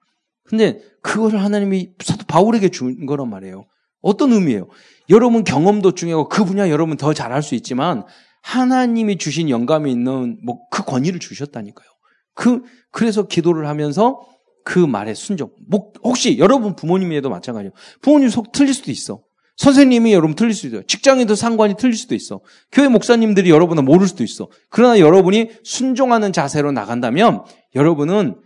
근데 0.44 0.82
그거를 1.02 1.42
하나님이 1.44 1.92
사도 2.04 2.26
바울에게 2.28 2.70
준 2.70 3.06
거란 3.06 3.30
말이에요. 3.30 3.66
어떤 4.02 4.32
의미예요? 4.34 4.68
여러분 5.10 5.44
경험도 5.44 5.94
중요하고 5.94 6.30
그 6.30 6.44
분야 6.44 6.70
여러분 6.70 6.98
더 6.98 7.14
잘할 7.14 7.44
수 7.44 7.56
있지만 7.56 8.04
하나님이 8.42 9.18
주신 9.18 9.50
영감이 9.50 9.92
있는 9.92 10.40
뭐 10.44 10.60
그 10.72 10.84
권위를 10.84 11.20
주셨다니까요. 11.20 11.88
그 12.34 12.62
그래서 12.92 13.28
기도를 13.28 13.68
하면서 13.68 14.20
그 14.64 14.80
말에 14.80 15.14
순종. 15.14 15.52
뭐 15.70 15.92
혹시 16.04 16.38
여러분 16.38 16.76
부모님에도 16.76 17.30
마찬가지예요. 17.30 17.72
부모님 18.02 18.30
속 18.30 18.52
틀릴 18.52 18.74
수도 18.74 18.92
있어. 18.92 19.22
선생님이 19.58 20.14
여러분 20.14 20.36
틀릴 20.36 20.54
수도 20.54 20.68
있어요. 20.70 20.84
직장에도 20.88 21.36
상관이 21.36 21.76
틀릴 21.78 21.96
수도 21.96 22.16
있어. 22.16 22.40
교회 22.72 22.88
목사님들이 22.88 23.50
여러분은 23.50 23.86
모를 23.86 24.08
수도 24.08 24.24
있어. 24.24 24.50
그러나 24.70 25.00
여러분이 25.00 25.52
순종하는 25.64 26.34
자세로 26.34 26.72
나간다면 26.72 27.44
여러분은 27.76 28.38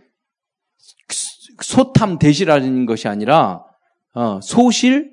소탐 1.60 2.18
대실하는 2.18 2.86
것이 2.86 3.08
아니라 3.08 3.64
어, 4.14 4.40
소실 4.42 5.12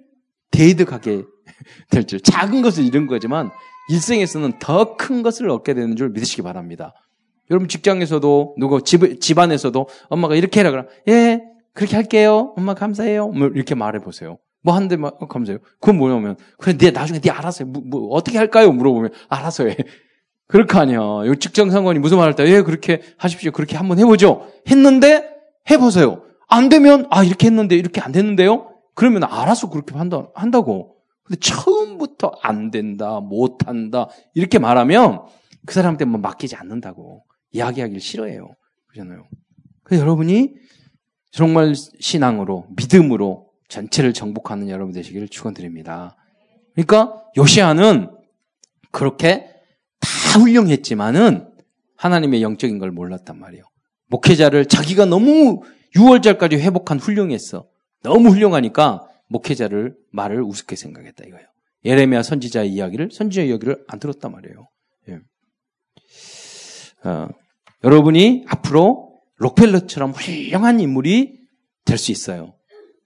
대득하게 0.51 1.23
될 1.89 2.05
줄. 2.05 2.19
작은 2.21 2.61
것을 2.61 2.85
잃은 2.85 3.07
거지만 3.07 3.51
일생에서는 3.89 4.59
더 4.59 4.95
큰 4.97 5.23
것을 5.23 5.49
얻게 5.49 5.73
되는 5.73 5.95
줄 5.95 6.09
믿으시기 6.09 6.41
바랍니다. 6.41 6.93
여러분 7.51 7.67
직장에서도 7.67 8.55
누구 8.57 8.81
집, 8.83 9.19
집안에서도 9.19 9.87
엄마가 10.09 10.35
이렇게 10.35 10.61
해라 10.61 10.71
그러 10.71 10.85
예 11.09 11.41
그렇게 11.73 11.95
할게요. 11.95 12.53
엄마 12.55 12.73
감사해요. 12.73 13.27
뭐 13.29 13.47
이렇게 13.49 13.75
말해 13.75 13.99
보세요. 13.99 14.37
뭐 14.61 14.73
한대 14.75 14.95
막 14.95 15.21
어, 15.21 15.27
감사해요. 15.27 15.59
그건 15.79 15.97
뭐냐면 15.97 16.37
그래 16.57 16.77
네 16.77 16.91
나중에 16.91 17.19
네 17.19 17.29
알아서 17.29 17.65
해. 17.65 17.69
뭐, 17.69 17.81
뭐, 17.85 18.09
어떻게 18.15 18.37
할까요? 18.37 18.71
물어보면 18.71 19.11
알아서 19.27 19.65
해. 19.65 19.75
그렇게 20.47 20.77
아니야. 20.77 20.97
요 20.97 21.35
직장 21.35 21.71
상관이 21.71 21.99
무슨 21.99 22.17
말할 22.17 22.35
때, 22.35 22.45
예, 22.45 22.61
그렇게 22.61 23.01
하십시오. 23.17 23.51
그렇게 23.51 23.75
한번 23.75 23.97
해보죠. 23.97 24.47
했는데, 24.69 25.27
해보세요. 25.71 26.21
안 26.53 26.69
되면, 26.69 27.07
아, 27.09 27.23
이렇게 27.23 27.47
했는데, 27.47 27.75
이렇게 27.75 27.99
안 27.99 28.11
됐는데요? 28.11 28.75
그러면 28.93 29.23
알아서 29.23 29.69
그렇게 29.69 29.95
한다, 29.95 30.27
한다고. 30.35 30.97
근데 31.23 31.39
처음부터 31.39 32.33
안 32.43 32.69
된다, 32.69 33.19
못 33.19 33.67
한다, 33.67 34.07
이렇게 34.35 34.59
말하면 34.59 35.23
그 35.65 35.73
사람한테 35.73 36.05
뭐 36.05 36.19
맡기지 36.19 36.55
않는다고. 36.55 37.23
이야기하기를 37.53 37.99
싫어해요. 37.99 38.49
그러잖아요. 38.87 39.23
그래서 39.83 40.03
여러분이 40.03 40.53
정말 41.31 41.73
신앙으로, 41.75 42.67
믿음으로 42.75 43.49
전체를 43.69 44.13
정복하는 44.13 44.69
여러분 44.69 44.93
되시기를 44.93 45.29
축원드립니다. 45.29 46.15
그러니까 46.73 47.23
요시아는 47.35 48.11
그렇게 48.91 49.47
다 49.99 50.39
훌륭했지만은 50.39 51.49
하나님의 51.97 52.43
영적인 52.43 52.77
걸 52.77 52.91
몰랐단 52.91 53.39
말이에요. 53.39 53.63
목회자를 54.07 54.67
자기가 54.67 55.05
너무 55.05 55.63
6월절까지 55.95 56.59
회복한 56.59 56.99
훌륭했어. 56.99 57.67
너무 58.01 58.29
훌륭하니까 58.29 59.07
목회자를 59.29 59.95
말을 60.11 60.41
우습게 60.43 60.75
생각했다 60.75 61.23
이거예요. 61.25 61.47
예레미야 61.85 62.23
선지자의 62.23 62.69
이야기를 62.71 63.09
선지자의 63.11 63.49
이야기를 63.49 63.83
안 63.87 63.99
들었단 63.99 64.31
말이에요. 64.31 64.67
예. 65.09 65.19
어, 67.09 67.27
여러분이 67.83 68.45
앞으로 68.47 69.19
록펠러처럼 69.37 70.11
훌륭한 70.11 70.79
인물이 70.79 71.39
될 71.85 71.97
수 71.97 72.11
있어요. 72.11 72.53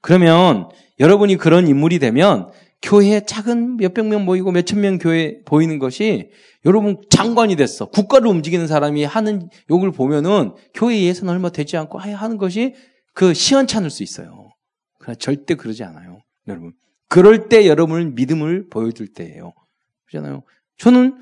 그러면 0.02 0.69
여러분이 1.00 1.38
그런 1.38 1.67
인물이 1.67 2.00
되면 2.00 2.52
교회에 2.82 3.22
작은 3.22 3.78
몇백 3.78 4.06
명 4.06 4.26
모이고 4.26 4.52
몇천 4.52 4.82
명 4.82 4.98
교회 4.98 5.42
보이는 5.46 5.80
것이 5.80 6.30
여러분 6.66 7.02
장관이 7.10 7.56
됐어. 7.56 7.86
국가를 7.86 8.28
움직이는 8.28 8.68
사람이 8.68 9.04
하는 9.04 9.50
욕을 9.70 9.92
보면은 9.92 10.54
교회 10.74 11.02
예산 11.02 11.30
얼마 11.30 11.50
되지 11.50 11.78
않고 11.78 11.98
하는 11.98 12.38
것이 12.38 12.76
그 13.13 13.34
시원찮을 13.34 13.90
수 13.90 14.04
있어요. 14.04 14.50
그러나 15.00 15.16
절대 15.16 15.56
그러지 15.56 15.84
않아요. 15.84 16.20
여러분. 16.48 16.74
그럴 17.10 17.48
때 17.50 17.68
여러분은 17.68 18.16
믿음을 18.16 18.68
보여줄 18.70 19.13
때예요. 19.13 19.54
그렇잖아요. 20.06 20.44
저는 20.78 21.16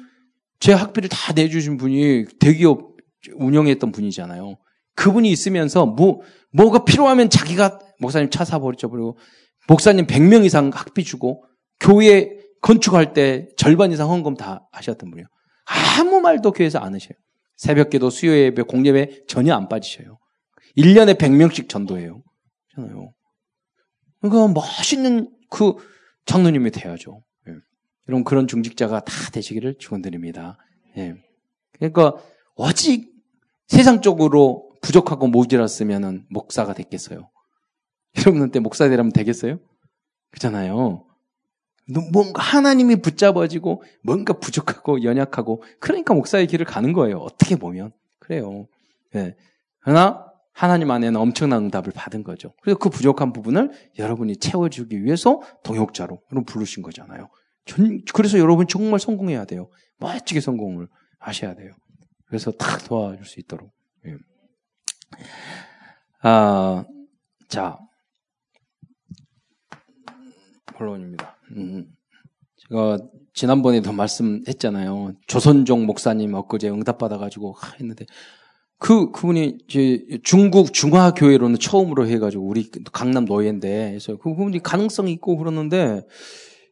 제 0.60 0.74
학비를 0.74 1.10
다 1.10 1.34
내주신 1.34 1.78
분이 1.78 2.26
대기업 2.39 2.96
운영했던 3.36 3.91
분이잖아요. 3.91 4.58
그분이 4.96 5.30
있으면서 5.30 5.86
뭐, 5.86 6.22
뭐가 6.52 6.86
필요하면 6.86 7.30
자기가 7.30 7.80
목사님 8.00 8.30
차 8.30 8.46
사버리죠. 8.46 8.89
그리고 8.89 9.18
목사님 9.67 10.06
100명 10.06 10.45
이상 10.45 10.71
학비 10.73 11.04
주고 11.04 11.45
교회 11.80 12.38
건축할 12.62 13.13
때 13.13 13.47
절반 13.58 13.91
이상 13.91 14.10
헌금 14.10 14.36
다 14.36 14.67
하셨던 14.71 15.10
분이에요. 15.10 15.28
아무 15.99 16.21
말도 16.21 16.51
교회에서 16.51 16.80
안 16.80 16.93
하셔요. 16.93 17.13
새벽 17.56 17.89
기도, 17.89 18.10
수요 18.10 18.36
예배, 18.36 18.63
공예배 18.63 19.25
전혀 19.28 19.56
안 19.56 19.69
빠지셔요. 19.69 20.17
1년에 20.78 21.17
100명씩 21.17 21.69
전도해요. 21.69 22.21
그렇잖아요. 22.75 23.13
그러니까 24.21 24.54
멋있는 24.54 25.30
그 25.49 25.75
장로님이 26.25 26.71
돼야죠. 26.71 27.23
예. 27.47 27.54
여러분 28.10 28.23
그런 28.23 28.47
중직자가 28.47 29.01
다 29.01 29.13
되시기를 29.32 29.78
축원드립니다. 29.78 30.58
예. 30.97 31.15
그러니까 31.73 32.13
오직 32.56 33.13
세상적으로 33.67 34.69
부족하고 34.82 35.28
모자랐으면 35.28 36.25
목사가 36.30 36.73
됐겠어요. 36.73 37.30
여러분한테 38.17 38.60
목사 38.60 38.88
되라면 38.89 39.12
되겠어요? 39.12 39.60
그렇잖아요. 40.32 41.06
뭔가 42.12 42.41
하나님이 42.41 42.97
붙잡아지고 42.97 43.84
뭔가 44.04 44.34
부족하고 44.34 45.04
연약하고 45.04 45.63
그러니까 45.80 46.13
목사의 46.13 46.47
길을 46.47 46.65
가는 46.65 46.93
거예요. 46.93 47.17
어떻게 47.17 47.56
보면 47.56 47.91
그래요. 48.19 48.67
네. 49.13 49.36
그러나 49.82 50.25
하나님 50.51 50.89
안에는 50.89 51.19
엄청난 51.19 51.65
응답을 51.65 51.91
받은 51.93 52.23
거죠. 52.23 52.54
그래서 52.62 52.80
그 52.80 52.89
부족한 52.89 53.34
부분을 53.34 53.71
여러분이 53.99 54.38
채워주기 54.38 55.04
위해서 55.04 55.41
동역자로 55.63 56.21
여러분 56.32 56.45
부르신 56.45 56.82
거잖아요. 56.82 57.30
그래서 58.13 58.39
여러분 58.39 58.67
정말 58.67 58.99
성공해야 58.99 59.45
돼요. 59.45 59.69
멋지게 59.97 60.39
성공을 60.39 60.88
하셔야 61.19 61.56
돼요. 61.56 61.71
그래서 62.28 62.51
탁 62.51 62.84
도와줄 62.84 63.25
수 63.25 63.39
있도록. 63.39 63.71
예. 64.08 64.15
아, 66.21 66.86
자, 67.47 67.78
본론입니다. 70.78 71.38
음, 71.52 71.88
제가 72.58 73.00
지난번에도 73.34 73.92
말씀했잖아요. 73.92 75.14
조선종 75.28 75.86
목사님 75.86 76.34
엊그제 76.34 76.70
응답받아가지고 76.70 77.56
했는데 77.80 78.06
그 78.78 79.12
그분이 79.12 79.58
이제 79.68 80.20
중국 80.24 80.74
중화 80.74 81.12
교회로는 81.12 81.60
처음으로 81.60 82.08
해가지고 82.08 82.46
우리 82.46 82.70
강남 82.92 83.26
노예인데 83.26 83.90
그래서 83.90 84.18
그분이 84.18 84.62
가능성이 84.64 85.12
있고 85.14 85.38
그러는데 85.38 86.02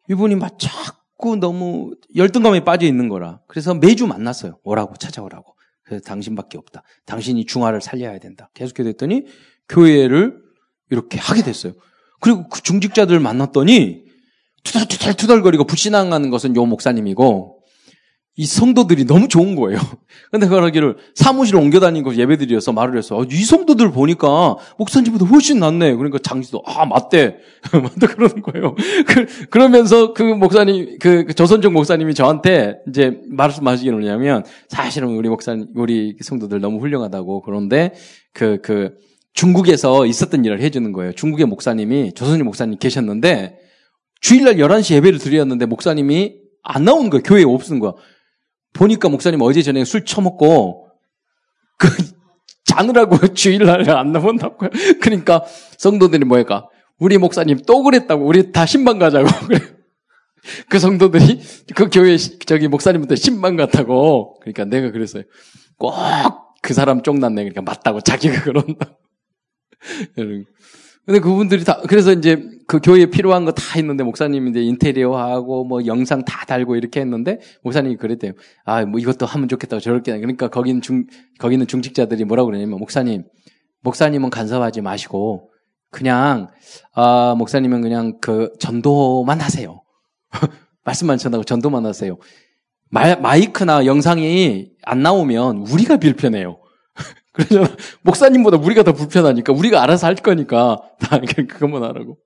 이분이 0.09 0.35
막 0.35 0.57
자꾸 0.59 1.37
너무 1.37 1.95
열등감에 2.15 2.63
빠져 2.63 2.85
있는 2.85 3.07
거라 3.07 3.41
그래서 3.47 3.73
매주 3.73 4.07
만났어요. 4.07 4.59
오라고 4.63 4.95
찾아오라고. 4.95 5.53
그래서 5.83 6.03
당신밖에 6.05 6.57
없다. 6.57 6.83
당신이 7.05 7.45
중화를 7.45 7.81
살려야 7.81 8.17
된다. 8.19 8.49
계속해 8.53 8.83
됐더니 8.83 9.25
교회를 9.69 10.41
이렇게 10.89 11.19
하게 11.19 11.43
됐어요. 11.43 11.73
그리고 12.23 12.47
그 12.47 12.61
중직자들 12.63 13.19
만났더니 13.19 14.03
투덜투덜 14.63 15.13
투덜거리고 15.13 15.65
불신앙하는 15.65 16.29
것은 16.29 16.55
요 16.55 16.65
목사님이고 16.65 17.59
이 18.37 18.45
성도들이 18.45 19.05
너무 19.05 19.27
좋은 19.27 19.55
거예요. 19.55 19.77
근데 20.31 20.47
그러기를 20.47 20.95
사무실을 21.15 21.59
옮겨 21.59 21.81
다니고 21.81 22.15
예배드려서 22.15 22.71
말을 22.71 22.97
했어. 22.97 23.21
아, 23.21 23.25
이 23.29 23.43
성도들 23.43 23.91
보니까 23.91 24.55
목사님보다 24.77 25.25
훨씬 25.25 25.59
낫네. 25.59 25.95
그러니까 25.95 26.17
장지도 26.17 26.63
아 26.65 26.85
맞대, 26.85 27.35
맞다 27.73 28.07
그러는 28.07 28.41
거예요. 28.41 28.73
그, 29.05 29.25
그러면서 29.49 30.13
그 30.13 30.23
목사님, 30.23 30.97
그, 30.99 31.25
그 31.25 31.33
조선족 31.33 31.73
목사님이 31.73 32.13
저한테 32.13 32.77
이제 32.87 33.19
말씀하시기는 33.27 33.99
뭐냐면 33.99 34.45
사실은 34.69 35.09
우리 35.09 35.27
목사님, 35.27 35.67
우리 35.75 36.15
성도들 36.21 36.61
너무 36.61 36.79
훌륭하다고 36.79 37.41
그런데 37.41 37.93
그그 38.31 38.95
중국에서 39.33 40.05
있었던 40.05 40.45
일을 40.45 40.61
해주는 40.61 40.91
거예요. 40.91 41.13
중국의 41.13 41.45
목사님이 41.47 42.13
조선족 42.13 42.45
목사님 42.45 42.77
계셨는데 42.77 43.59
주일날 44.21 44.55
11시 44.55 44.95
예배를 44.95 45.19
드렸는데 45.19 45.65
목사님이 45.65 46.35
안 46.61 46.85
나오는 46.85 47.09
거예요. 47.09 47.23
교회에 47.23 47.43
없는 47.43 47.79
거야. 47.79 47.93
보니까 48.73 49.09
목사님 49.09 49.41
어제 49.41 49.61
저녁에 49.61 49.85
술 49.85 50.05
처먹고 50.05 50.87
그 51.77 51.87
자느라고 52.65 53.17
주일날 53.33 53.89
안 53.89 54.11
나온다고요. 54.11 54.69
그러니까 55.01 55.43
성도들이 55.77 56.25
뭐랄까 56.25 56.69
우리 56.99 57.17
목사님 57.17 57.59
또 57.67 57.83
그랬다고 57.83 58.25
우리 58.25 58.51
다 58.51 58.65
신방 58.65 58.99
가자고. 58.99 59.27
그 60.67 60.77
성도들이 60.77 61.41
그 61.73 61.89
교회 61.89 62.17
저기 62.17 62.67
목사님부터 62.67 63.15
신방 63.15 63.55
같다고 63.55 64.39
그러니까 64.41 64.65
내가 64.65 64.91
그랬어요. 64.91 65.23
꼭 65.77 65.93
그 66.63 66.73
사람 66.73 67.03
쫑났네 67.03 67.43
그러니까 67.43 67.61
맞다고 67.61 67.99
자기가 67.99 68.41
그런다. 68.41 68.97
근데 71.05 71.19
그분들이 71.19 71.65
다 71.65 71.81
그래서 71.87 72.13
이제 72.13 72.41
그 72.65 72.79
교회에 72.79 73.07
필요한 73.07 73.43
거 73.43 73.51
다 73.51 73.79
있는데 73.79 74.03
목사님이 74.03 74.51
이제 74.51 74.61
인테리어하고 74.61 75.65
뭐 75.65 75.85
영상 75.85 76.23
다 76.23 76.45
달고 76.45 76.75
이렇게 76.75 77.01
했는데 77.01 77.39
목사님이 77.63 77.97
그랬대요. 77.97 78.33
아, 78.65 78.85
뭐 78.85 78.99
이것도 78.99 79.25
하면 79.25 79.49
좋겠다고 79.49 79.81
저렇게 79.81 80.17
그러니까 80.17 80.47
거기는 80.47 80.81
중 80.81 81.05
거기는 81.39 81.65
중직자들이 81.67 82.23
뭐라고 82.25 82.47
그러냐면 82.47 82.79
목사님, 82.79 83.25
목사님은 83.81 84.29
간섭하지 84.29 84.81
마시고 84.81 85.49
그냥 85.91 86.49
아, 86.93 87.35
목사님은 87.37 87.81
그냥 87.81 88.19
그 88.21 88.53
전도만 88.59 89.41
하세요. 89.41 89.81
말씀만 90.85 91.17
전하고 91.17 91.43
전도만 91.43 91.85
하세요. 91.85 92.17
마, 92.89 93.15
마이크나 93.15 93.85
영상이 93.85 94.69
안 94.83 95.01
나오면 95.01 95.65
우리가 95.69 95.97
불편해요. 95.97 96.59
그러잖아. 97.33 97.67
목사님보다 98.03 98.57
우리가 98.57 98.83
더 98.83 98.93
불편하니까 98.93 99.53
우리가 99.53 99.81
알아서 99.83 100.07
할 100.07 100.15
거니까 100.15 100.81
다 100.99 101.19
그것만 101.19 101.83
하라고. 101.83 102.17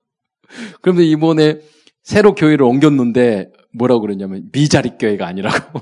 그런데 0.80 1.04
이번에 1.04 1.60
새로 2.02 2.34
교회를 2.34 2.62
옮겼는데 2.62 3.50
뭐라고 3.74 4.00
그러냐면 4.02 4.48
미자리 4.52 4.96
교회가 4.98 5.26
아니라고. 5.26 5.80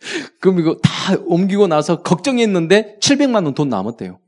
그럼 0.40 0.60
이거 0.60 0.76
다 0.82 1.16
옮기고 1.26 1.66
나서 1.66 2.02
걱정했는데 2.02 2.98
700만 3.00 3.44
원 3.44 3.54
돈 3.54 3.68
남았대요. 3.68 4.20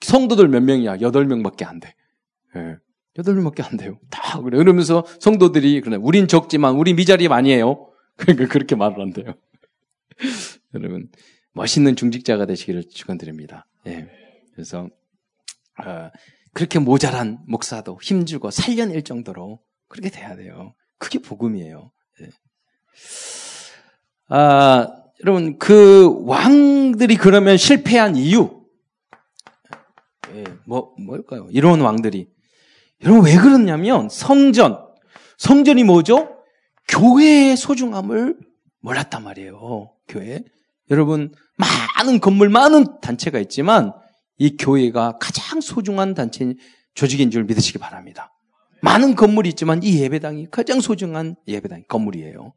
성도들 0.00 0.48
몇 0.48 0.62
명이야? 0.62 0.96
8명밖에 0.98 1.66
안 1.66 1.80
돼. 1.80 1.94
예. 2.56 2.76
8명밖에 3.20 3.68
안 3.68 3.76
돼요. 3.76 3.98
다 4.10 4.40
그래. 4.40 4.56
그러면서 4.58 5.04
성도들이 5.20 5.80
그래. 5.80 5.96
우린 5.96 6.28
적지만 6.28 6.76
우리 6.76 6.94
미자리 6.94 7.26
아니에요. 7.28 7.88
그러니까 8.16 8.46
그렇게 8.46 8.76
말을 8.76 9.00
한대요. 9.00 9.34
여러분 10.74 11.08
멋있는 11.58 11.96
중직자가 11.96 12.46
되시기를 12.46 12.88
축원드립니다. 12.88 13.66
예. 13.88 14.08
그래서 14.54 14.88
어, 15.84 16.10
그렇게 16.52 16.78
모자란 16.78 17.40
목사도 17.48 17.98
힘주고 18.00 18.52
살려낼 18.52 19.02
정도로 19.02 19.60
그렇게 19.88 20.08
돼야 20.08 20.36
돼요. 20.36 20.74
그게 20.98 21.18
복음이에요. 21.18 21.90
예. 22.22 22.28
아, 24.28 24.86
여러분 25.24 25.58
그 25.58 26.22
왕들이 26.26 27.16
그러면 27.16 27.56
실패한 27.56 28.14
이유 28.14 28.62
예, 30.34 30.44
뭐 30.64 30.94
뭘까요? 30.96 31.48
이런 31.50 31.80
왕들이 31.80 32.28
여러분 33.02 33.24
왜 33.24 33.36
그러냐면 33.36 34.08
성전 34.08 34.86
성전이 35.38 35.82
뭐죠? 35.82 36.36
교회의 36.86 37.56
소중함을 37.56 38.38
몰랐단 38.80 39.24
말이에요. 39.24 39.92
교회. 40.06 40.44
여러분 40.90 41.32
많은 41.56 42.20
건물, 42.20 42.48
많은 42.48 43.00
단체가 43.00 43.38
있지만 43.40 43.92
이 44.38 44.56
교회가 44.56 45.18
가장 45.20 45.60
소중한 45.60 46.14
단체 46.14 46.54
조직인 46.94 47.30
줄 47.30 47.44
믿으시기 47.44 47.78
바랍니다. 47.78 48.32
많은 48.82 49.16
건물이 49.16 49.48
있지만 49.50 49.82
이 49.82 50.00
예배당이 50.00 50.48
가장 50.50 50.80
소중한 50.80 51.36
예배당 51.46 51.84
건물이에요. 51.88 52.54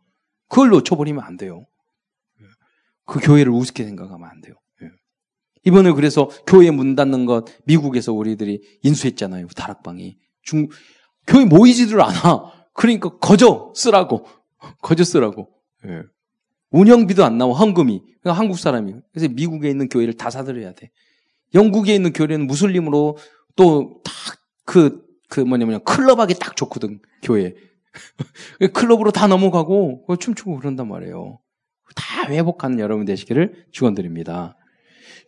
그걸 0.47 0.69
놓쳐버리면 0.69 1.23
안 1.23 1.37
돼요. 1.37 1.65
그 3.05 3.19
교회를 3.19 3.51
우습게 3.51 3.83
생각하면 3.83 4.29
안 4.29 4.41
돼요. 4.41 4.55
예. 4.83 4.87
이번에 5.65 5.91
그래서 5.91 6.29
교회 6.45 6.69
문 6.71 6.95
닫는 6.95 7.25
것 7.25 7.45
미국에서 7.65 8.13
우리들이 8.13 8.61
인수했잖아요. 8.83 9.47
다락방이 9.47 10.17
중 10.43 10.67
교회 11.27 11.45
모이지들 11.45 11.99
않아. 12.01 12.51
그러니까 12.73 13.17
거저 13.17 13.73
쓰라고 13.75 14.27
거저 14.81 15.03
쓰라고. 15.03 15.49
예. 15.87 16.03
운영비도 16.71 17.23
안 17.23 17.37
나와 17.37 17.53
헌금이 17.53 18.01
그러니까 18.21 18.39
한국 18.39 18.57
사람이 18.57 18.95
그래서 19.13 19.31
미국에 19.33 19.69
있는 19.69 19.89
교회를 19.89 20.15
다 20.15 20.29
사들여야 20.29 20.73
돼. 20.73 20.91
영국에 21.53 21.93
있는 21.93 22.13
교회는 22.13 22.47
무슬림으로 22.47 23.17
또다그그 23.55 25.41
뭐냐면 25.45 25.83
클럽하기 25.83 26.35
딱 26.35 26.55
좋거든 26.55 26.99
교회. 27.21 27.53
클럽으로 28.73 29.11
다 29.11 29.27
넘어가고 29.27 30.05
춤추고 30.17 30.57
그런단 30.57 30.87
말이에요. 30.87 31.39
다 31.95 32.29
회복하는 32.29 32.79
여러분 32.79 33.05
되시기를 33.05 33.65
축원드립니다. 33.71 34.55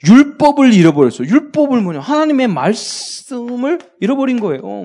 율법을 0.07 0.73
잃어버렸어. 0.73 1.25
율법을 1.25 1.81
뭐냐? 1.81 1.99
하나님의 1.99 2.47
말씀을 2.47 3.79
잃어버린 3.99 4.39
거예요. 4.39 4.83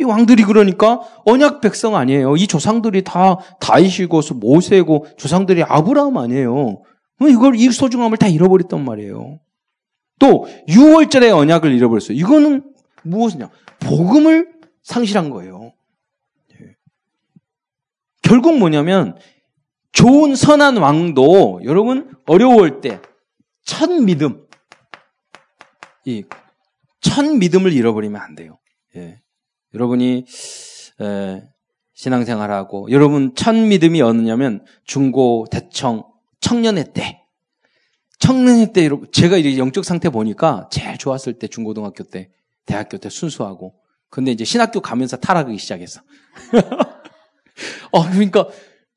이 0.00 0.04
왕들이 0.04 0.44
그러니까 0.44 1.00
언약 1.26 1.60
백성 1.60 1.94
아니에요. 1.94 2.36
이 2.36 2.46
조상들이 2.46 3.04
다 3.04 3.38
다이시고 3.60 4.20
모세고 4.36 5.06
조상들이 5.18 5.62
아브라함 5.62 6.16
아니에요. 6.16 6.82
이걸 7.28 7.54
이 7.56 7.70
소중함을 7.70 8.16
다 8.16 8.26
잃어버렸단 8.26 8.84
말이에요. 8.84 9.40
또 10.18 10.46
6월절의 10.68 11.36
언약을 11.36 11.72
잃어버렸어요. 11.72 12.16
이거는 12.16 12.72
무엇이냐? 13.02 13.50
복음을 13.80 14.52
상실한 14.82 15.30
거예요. 15.30 15.72
예. 16.54 16.76
결국 18.22 18.58
뭐냐면 18.58 19.16
좋은 19.92 20.34
선한 20.34 20.76
왕도 20.78 21.60
여러분 21.64 22.14
어려울 22.26 22.80
때 22.80 23.00
첫 23.64 23.90
믿음 23.90 24.46
이 26.06 26.24
첫 27.00 27.24
믿음을 27.24 27.72
잃어버리면 27.72 28.20
안 28.20 28.34
돼요. 28.34 28.58
예. 28.96 29.20
여러분이 29.74 30.24
에, 31.00 31.42
신앙생활하고 31.94 32.90
여러분 32.90 33.34
첫 33.34 33.54
믿음이 33.54 34.00
어느냐면 34.02 34.64
중고 34.84 35.46
대청 35.50 36.04
청년회 36.40 36.92
때 36.92 37.22
청년회 38.18 38.72
때 38.72 38.88
제가 39.12 39.36
이제 39.36 39.58
영적 39.58 39.84
상태 39.84 40.08
보니까 40.08 40.68
제일 40.70 40.98
좋았을 40.98 41.34
때 41.34 41.46
중고등학교 41.46 42.04
때 42.04 42.30
대학교 42.66 42.98
때 42.98 43.08
순수하고 43.10 43.74
근데 44.08 44.32
이제 44.32 44.44
신학교 44.44 44.80
가면서 44.80 45.16
타락하기 45.16 45.56
시작했어. 45.58 46.00
어 47.92 48.02
그러니까 48.10 48.48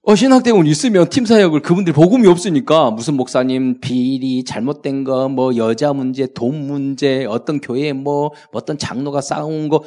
어, 0.05 0.15
신학대원 0.15 0.65
있으면 0.67 1.09
팀 1.09 1.25
사역을 1.25 1.61
그분들이 1.61 1.93
복음이 1.93 2.27
없으니까 2.27 2.91
무슨 2.91 3.15
목사님 3.15 3.79
비리 3.79 4.43
잘못된 4.43 5.03
거 5.05 5.29
뭐 5.29 5.55
여자 5.55 5.93
문제 5.93 6.27
돈 6.33 6.67
문제 6.67 7.25
어떤 7.25 7.61
교회에 7.61 7.93
뭐 7.93 8.31
어떤 8.51 8.77
장로가 8.77 9.21
싸운 9.21 9.69
거 9.69 9.83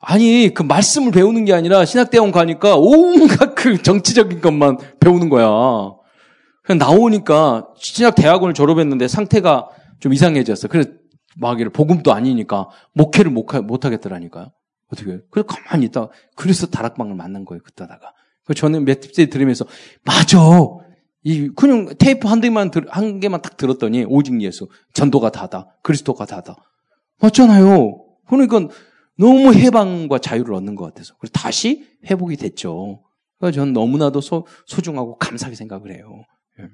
아니, 0.00 0.52
그 0.54 0.62
말씀을 0.62 1.10
배우는 1.10 1.44
게 1.44 1.52
아니라 1.52 1.84
신학대원 1.84 2.30
가니까 2.30 2.76
온갖 2.76 3.54
그 3.54 3.82
정치적인 3.82 4.40
것만 4.40 4.78
배우는 5.00 5.28
거야. 5.28 5.48
그냥 6.62 6.78
나오니까 6.78 7.68
신학대학원을 7.76 8.54
졸업했는데 8.54 9.08
상태가 9.08 9.68
좀 10.00 10.12
이상해졌어. 10.12 10.68
그래서 10.68 10.90
마귀를 11.36 11.72
복음도 11.72 12.12
아니니까 12.12 12.68
목회를 12.92 13.30
못, 13.30 13.84
하겠더라니까요. 13.84 14.50
어떻게. 14.92 15.18
그래서 15.30 15.46
가만히 15.46 15.86
있다. 15.86 16.08
그래서 16.36 16.66
다락방을 16.66 17.14
만난 17.14 17.44
거예요. 17.44 17.62
그때다가. 17.62 18.12
저는 18.54 18.84
몇 18.84 19.00
팁째 19.00 19.26
들으면서, 19.26 19.66
맞아! 20.04 20.38
이, 21.22 21.50
그냥 21.54 21.94
테이프 21.98 22.28
한 22.28 22.40
대만, 22.40 22.70
한 22.88 23.20
개만 23.20 23.42
딱 23.42 23.56
들었더니, 23.56 24.06
오직 24.08 24.40
예수. 24.40 24.68
전도가 24.94 25.30
다다. 25.30 25.76
그리스도가 25.82 26.24
다다. 26.24 26.56
맞잖아요. 27.20 27.98
그러니까, 28.26 28.68
너무 29.18 29.52
해방과 29.52 30.18
자유를 30.18 30.54
얻는 30.54 30.74
것 30.74 30.84
같아서. 30.84 31.14
그래서 31.18 31.32
다시 31.32 31.86
회복이 32.08 32.36
됐죠. 32.36 33.02
그러니까 33.38 33.60
저는 33.60 33.72
너무나도 33.72 34.20
소, 34.20 34.46
소중하고 34.66 35.16
감사하게 35.18 35.56
생각을 35.56 35.92
해요. 35.92 36.24
예. 36.60 36.68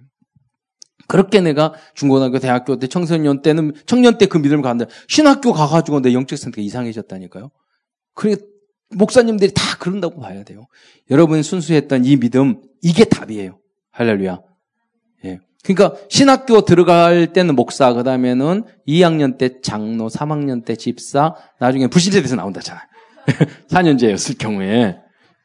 그렇게 1.09 1.41
내가 1.41 1.75
중고등학교, 1.95 2.39
대학교 2.39 2.79
때, 2.79 2.87
청소년 2.87 3.43
때는, 3.43 3.73
청년 3.87 4.17
때 4.17 4.27
그 4.27 4.39
믿음을 4.39 4.63
가는데, 4.63 4.91
신학교 5.09 5.53
가가지고 5.53 6.01
내 6.01 6.15
영적 6.15 6.39
상태가 6.39 6.65
이상해졌다니까요. 6.65 7.51
그래, 8.15 8.37
목사님들이 8.95 9.53
다 9.53 9.77
그런다고 9.79 10.21
봐야 10.21 10.45
돼요. 10.45 10.67
여러분이 11.11 11.43
순수했던 11.43 12.05
이 12.05 12.17
믿음, 12.17 12.63
이게 12.81 13.05
답이에요. 13.05 13.59
할렐루야. 13.91 14.41
예. 15.69 15.75
그러니까 15.75 15.99
신학교 16.09 16.63
들어갈 16.63 17.33
때는 17.33 17.57
목사, 17.57 17.93
그 17.93 18.03
다음에는 18.03 18.65
2학년 18.87 19.39
때 19.39 19.61
장로, 19.63 20.09
3학년 20.09 20.65
때 20.65 20.77
집사, 20.77 21.35
나중에 21.61 21.87
부신제돼서 21.87 22.37
나온다잖아요. 22.37 22.83
4년제였을 23.71 24.39
경우에. 24.39 24.97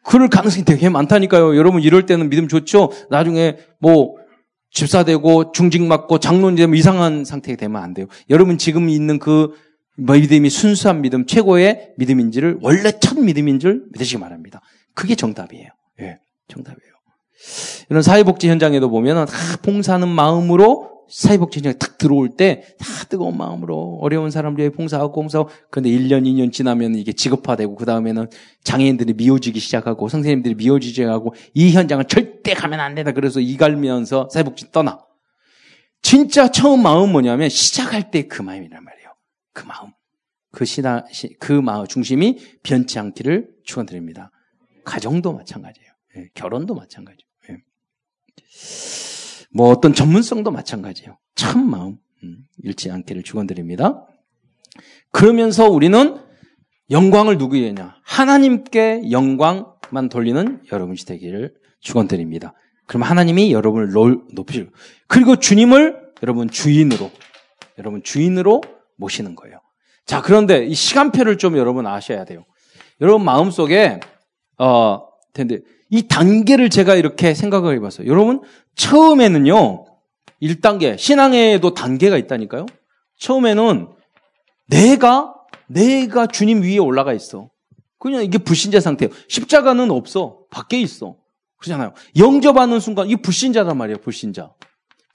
그럴 0.03 0.29
가능성이 0.29 0.65
되게 0.65 0.89
많다니까요. 0.89 1.55
여러분 1.55 1.81
이럴 1.81 2.05
때는 2.05 2.29
믿음 2.29 2.47
좋죠? 2.47 2.91
나중에 3.09 3.57
뭐 3.79 4.15
집사 4.71 5.03
되고 5.03 5.51
중직 5.51 5.83
맞고 5.83 6.19
장로님 6.19 6.57
되면 6.57 6.75
이상한 6.75 7.25
상태가 7.25 7.57
되면 7.57 7.81
안 7.81 7.93
돼요. 7.93 8.07
여러분 8.29 8.57
지금 8.57 8.89
있는 8.89 9.19
그 9.19 9.53
믿음이 9.97 10.49
순수한 10.49 11.01
믿음, 11.01 11.25
최고의 11.25 11.93
믿음인지를 11.97 12.59
원래 12.61 12.91
첫 12.99 13.19
믿음인 13.19 13.59
줄 13.59 13.85
믿으시기 13.93 14.19
바랍니다. 14.19 14.61
그게 14.93 15.15
정답이에요. 15.15 15.67
예, 16.01 16.19
정답이에요. 16.47 16.88
이런 17.89 18.01
사회복지 18.01 18.49
현장에도 18.49 18.89
보면은 18.89 19.25
다 19.25 19.33
봉사하는 19.61 20.07
마음으로 20.07 20.89
사회복지 21.09 21.59
현장에 21.59 21.73
탁 21.79 21.97
들어올 21.97 22.29
때 22.29 22.63
다 22.77 22.85
뜨거운 23.09 23.35
마음으로 23.37 23.97
어려운 24.01 24.29
사람들이 24.29 24.69
봉사하고 24.69 25.11
봉사하고 25.11 25.49
근데 25.71 25.89
1년, 25.89 26.25
2년 26.25 26.51
지나면 26.51 26.93
이게 26.95 27.11
직업화되고 27.11 27.75
그 27.75 27.85
다음에는 27.85 28.29
장애인들이 28.63 29.13
미워지기 29.13 29.59
시작하고 29.59 30.07
선생님들이 30.09 30.53
미워지지 30.55 31.03
하고 31.03 31.33
이 31.55 31.71
현장은 31.71 32.07
절대 32.07 32.53
가면 32.53 32.79
안 32.79 32.93
된다. 32.93 33.11
그래서 33.11 33.39
이갈면서 33.39 34.29
사회복지 34.31 34.71
떠나. 34.71 34.99
진짜 36.03 36.49
처음 36.51 36.83
마음 36.83 37.11
뭐냐면 37.11 37.49
시작할 37.49 38.11
때 38.11 38.27
그 38.27 38.41
마음이란 38.43 38.83
말이에요. 38.83 39.09
그 39.53 39.65
마음. 39.65 39.91
그 40.51 40.65
시나, 40.65 41.03
그 41.39 41.53
마음 41.53 41.87
중심이 41.87 42.37
변치 42.63 42.99
않기를 42.99 43.49
축원드립니다. 43.65 44.31
가정도 44.85 45.33
마찬가지예요. 45.33 45.89
예, 46.17 46.29
결혼도 46.35 46.75
마찬가지예요. 46.75 47.28
예. 48.39 49.45
뭐 49.51 49.69
어떤 49.69 49.93
전문성도 49.93 50.51
마찬가지예요. 50.51 51.17
참 51.35 51.69
마음 51.69 51.97
음, 52.23 52.37
잃지 52.63 52.91
않기를 52.91 53.23
축원드립니다. 53.23 54.05
그러면서 55.11 55.69
우리는 55.69 56.17
영광을 56.91 57.37
누구에냐? 57.37 57.97
하나님께 58.03 59.11
영광만 59.11 60.09
돌리는 60.09 60.63
여러분이 60.71 60.97
되기를 61.05 61.53
축원드립니다. 61.81 62.53
그럼 62.85 63.03
하나님이 63.03 63.51
여러분을 63.53 63.91
높이실 64.33 64.71
그리고 65.07 65.35
주님을 65.35 66.09
여러분 66.23 66.49
주인으로 66.49 67.11
여러분 67.77 68.03
주인으로 68.03 68.61
모시는 68.97 69.35
거예요. 69.35 69.61
자, 70.05 70.21
그런데 70.21 70.65
이 70.65 70.73
시간표를 70.73 71.37
좀 71.37 71.55
여러분 71.55 71.85
아셔야 71.85 72.25
돼요. 72.25 72.45
여러분 72.99 73.23
마음속에 73.23 73.99
어 74.57 75.08
근데 75.33 75.59
이 75.89 76.07
단계를 76.07 76.69
제가 76.69 76.95
이렇게 76.95 77.33
생각을 77.33 77.75
해봤어요. 77.75 78.07
여러분 78.07 78.41
처음에는요 78.75 79.85
1단계 80.41 80.97
신앙에도 80.97 81.73
단계가 81.73 82.17
있다니까요. 82.17 82.65
처음에는 83.17 83.89
내가 84.67 85.35
내가 85.67 86.27
주님 86.27 86.63
위에 86.63 86.77
올라가 86.77 87.13
있어. 87.13 87.49
그냥 87.97 88.23
이게 88.23 88.37
불신자 88.37 88.79
상태예요. 88.79 89.13
십자가는 89.27 89.91
없어. 89.91 90.39
밖에 90.49 90.79
있어. 90.79 91.17
그러잖아요. 91.57 91.93
영접하는 92.17 92.79
순간 92.79 93.09
이 93.09 93.17
불신자란 93.17 93.77
말이에요. 93.77 93.97
불신자. 93.97 94.53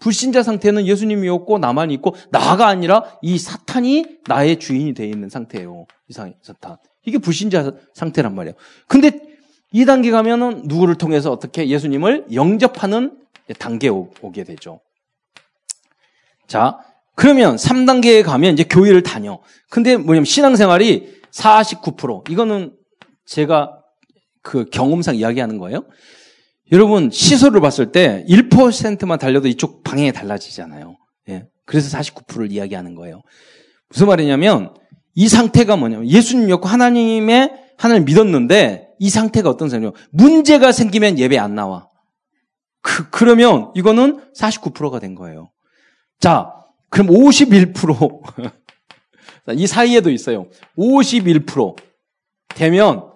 불신자 0.00 0.42
상태는 0.42 0.86
예수님이 0.86 1.28
없고 1.30 1.58
나만 1.58 1.90
있고 1.92 2.14
나가 2.30 2.66
아니라 2.68 3.04
이 3.22 3.38
사탄이 3.38 4.18
나의 4.26 4.58
주인이 4.58 4.92
되어 4.92 5.06
있는 5.06 5.30
상태예요. 5.30 5.86
이상 6.08 6.34
사탄. 6.42 6.76
이게 7.06 7.16
불신자 7.16 7.72
상태란 7.94 8.34
말이에요. 8.34 8.54
근데 8.86 9.18
이 9.74 9.84
단계 9.86 10.12
가면은 10.12 10.62
누구를 10.66 10.94
통해서 10.94 11.32
어떻게 11.32 11.68
예수님을 11.68 12.26
영접하는 12.32 13.18
단계에 13.58 13.90
오게 13.90 14.44
되죠. 14.44 14.80
자, 16.46 16.78
그러면 17.16 17.56
3단계에 17.56 18.22
가면 18.22 18.52
이제 18.52 18.62
교회를 18.62 19.02
다녀. 19.02 19.40
근데 19.70 19.96
뭐냐면 19.96 20.26
신앙생활이 20.26 21.14
49% 21.32 22.30
이거는 22.30 22.76
제가 23.26 23.80
그 24.42 24.66
경험상 24.66 25.16
이야기하는 25.16 25.58
거예요. 25.58 25.84
여러분 26.70 27.10
시설을 27.10 27.60
봤을 27.60 27.90
때 27.90 28.24
1%만 28.28 29.18
달려도 29.18 29.48
이쪽 29.48 29.82
방향이 29.82 30.12
달라지잖아요. 30.12 30.96
예. 31.30 31.48
그래서 31.64 31.98
49%를 31.98 32.52
이야기하는 32.52 32.94
거예요. 32.94 33.22
무슨 33.88 34.06
말이냐면 34.06 34.72
이 35.16 35.26
상태가 35.26 35.74
뭐냐면 35.74 36.08
예수님이었고 36.08 36.68
하나님의 36.68 37.63
하나님 37.76 38.04
믿었는데 38.04 38.88
이 38.98 39.10
상태가 39.10 39.50
어떤 39.50 39.68
상태냐 39.68 39.92
문제가 40.10 40.72
생기면 40.72 41.18
예배 41.18 41.38
안 41.38 41.54
나와. 41.54 41.88
그, 42.80 43.08
그러면 43.10 43.72
이거는 43.74 44.20
49%가 44.36 44.98
된 44.98 45.14
거예요. 45.14 45.50
자, 46.20 46.52
그럼 46.90 47.08
51%. 47.08 48.52
이 49.56 49.66
사이에도 49.66 50.10
있어요. 50.10 50.46
51% 50.78 51.76
되면 52.48 53.10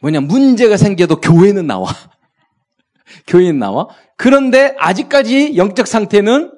뭐냐 0.00 0.20
문제가 0.20 0.76
생겨도 0.76 1.20
교회는 1.20 1.66
나와. 1.66 1.88
교인 3.26 3.58
나와. 3.58 3.88
그런데 4.16 4.74
아직까지 4.78 5.56
영적 5.56 5.86
상태는 5.86 6.52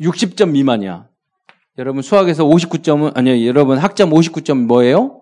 60점 0.00 0.50
미만이야. 0.50 1.08
여러분 1.78 2.02
수학에서 2.02 2.44
59점은 2.44 3.16
아니요. 3.16 3.46
여러분 3.46 3.78
학점 3.78 4.10
59점 4.10 4.66
뭐예요? 4.66 5.19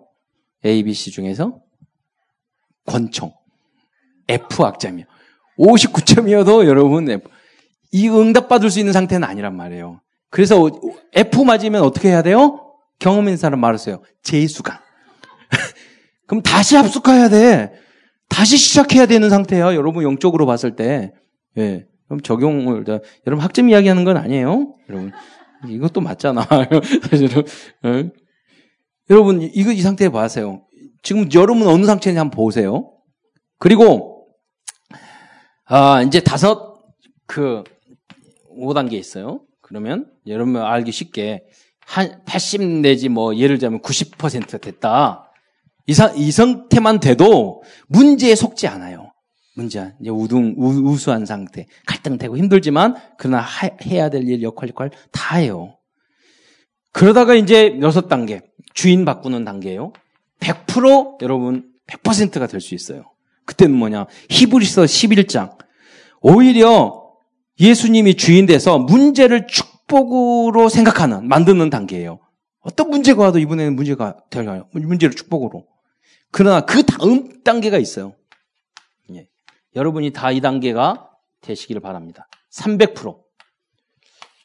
A, 0.65 0.83
B, 0.83 0.93
C 0.93 1.11
중에서 1.11 1.59
권총 2.85 3.33
F 4.27 4.63
학점이요. 4.63 5.05
59점이어도 5.57 6.65
여러분 6.65 7.09
F. 7.09 7.29
이 7.91 8.07
응답 8.09 8.47
받을 8.47 8.69
수 8.69 8.79
있는 8.79 8.93
상태는 8.93 9.27
아니란 9.27 9.55
말이에요. 9.55 10.01
그래서 10.29 10.69
F 11.13 11.43
맞으면 11.43 11.81
어떻게 11.81 12.09
해야 12.09 12.21
돼요? 12.21 12.65
경험 12.99 13.25
있는 13.25 13.37
사람 13.37 13.59
말했어요. 13.59 14.03
재수강. 14.21 14.77
그럼 16.27 16.43
다시 16.43 16.75
합숙해야 16.75 17.29
돼. 17.29 17.73
다시 18.27 18.57
시작해야 18.57 19.07
되는 19.07 19.29
상태야. 19.29 19.73
여러분 19.75 20.03
영적으로 20.03 20.45
봤을 20.45 20.75
때. 20.75 21.13
예. 21.57 21.87
그럼 22.05 22.21
적용을 22.21 22.85
여러분 23.25 23.43
학점 23.43 23.69
이야기하는 23.69 24.03
건 24.03 24.17
아니에요. 24.17 24.75
여러분 24.89 25.11
이것도 25.67 26.01
맞잖아. 26.01 26.45
사실은. 27.09 27.43
예? 27.85 28.11
여러분 29.09 29.41
이거 29.41 29.71
이 29.71 29.81
상태에 29.81 30.09
봐세요. 30.09 30.65
지금 31.01 31.29
여러분 31.33 31.67
어느 31.67 31.85
상태인지 31.85 32.17
한번 32.17 32.35
보세요. 32.35 32.93
그리고 33.57 34.27
아 35.65 36.01
이제 36.01 36.19
다섯 36.19 36.79
그 37.25 37.63
5단계 38.59 38.93
있어요. 38.93 39.41
그러면 39.61 40.11
여러분 40.27 40.57
알기 40.57 40.91
쉽게 40.91 41.43
한 41.85 42.21
80 42.25 42.81
내지 42.81 43.09
뭐 43.09 43.35
예를 43.35 43.57
들자면 43.57 43.81
90% 43.81 44.61
됐다. 44.61 45.31
이, 45.87 45.93
사, 45.95 46.11
이 46.15 46.31
상태만 46.31 46.99
돼도 46.99 47.63
문제에 47.87 48.35
속지 48.35 48.67
않아요. 48.67 49.11
문제, 49.55 49.91
이제 49.99 50.11
우둥, 50.11 50.53
우, 50.57 50.95
수한 50.97 51.25
상태. 51.25 51.65
갈등되고 51.87 52.37
힘들지만, 52.37 52.95
그러나 53.17 53.39
하, 53.39 53.69
해야 53.87 54.09
될 54.09 54.29
일, 54.29 54.43
역할, 54.43 54.69
역할 54.69 54.91
다 55.11 55.37
해요. 55.37 55.78
그러다가 56.91 57.35
이제 57.35 57.77
여섯 57.81 58.07
단계. 58.07 58.41
주인 58.73 59.05
바꾸는 59.05 59.45
단계예요. 59.45 59.93
100% 60.39 61.21
여러분, 61.21 61.71
100%가 61.87 62.47
될 62.47 62.61
수 62.61 62.75
있어요. 62.75 63.11
그때는 63.45 63.75
뭐냐. 63.75 64.05
히브리서 64.29 64.83
11장. 64.83 65.57
오히려 66.21 67.09
예수님이 67.59 68.15
주인 68.15 68.45
돼서 68.45 68.77
문제를 68.79 69.47
축복으로 69.47 70.69
생각하는, 70.69 71.27
만드는 71.27 71.69
단계예요. 71.69 72.19
어떤 72.61 72.89
문제가 72.89 73.23
와도 73.23 73.39
이번에는 73.39 73.75
문제가 73.75 74.17
될까요? 74.29 74.67
문제를 74.71 75.15
축복으로. 75.15 75.65
그러나 76.31 76.61
그 76.61 76.83
다음 76.83 77.41
단계가 77.43 77.77
있어요. 77.77 78.13
예. 79.13 79.27
여러분이 79.75 80.13
다 80.13 80.31
이 80.31 80.41
단계가 80.41 81.09
되시기를 81.41 81.81
바랍니다. 81.81 82.27
300%. 82.51 83.17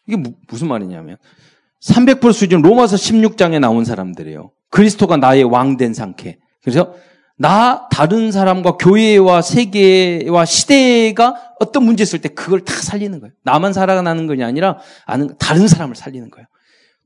이게 0.07 0.17
무, 0.17 0.35
무슨 0.49 0.69
말이냐면 0.69 1.19
300% 1.89 2.33
수준 2.33 2.63
로마서 2.63 2.97
16장에 2.97 3.61
나온 3.61 3.85
사람들이에요. 3.85 4.51
그리스도가 4.71 5.17
나의 5.17 5.45
왕 5.45 5.77
된 5.77 5.95
상태. 5.95 6.39
그래서 6.63 6.95
나 7.37 7.89
다른 7.91 8.31
사람과 8.33 8.77
교회와 8.77 9.43
세계와 9.43 10.45
시대가 10.45 11.35
어떤 11.61 11.85
문제 11.85 12.03
있을 12.03 12.21
때 12.21 12.29
그걸 12.29 12.61
다 12.61 12.73
살리는 12.75 13.21
거예요. 13.21 13.33
나만 13.43 13.73
살아가는 13.73 14.27
것이 14.27 14.43
아니라 14.43 14.79
아는 15.05 15.35
다른 15.39 15.69
사람을 15.69 15.97
살리는 15.97 16.31
거예요. 16.31 16.47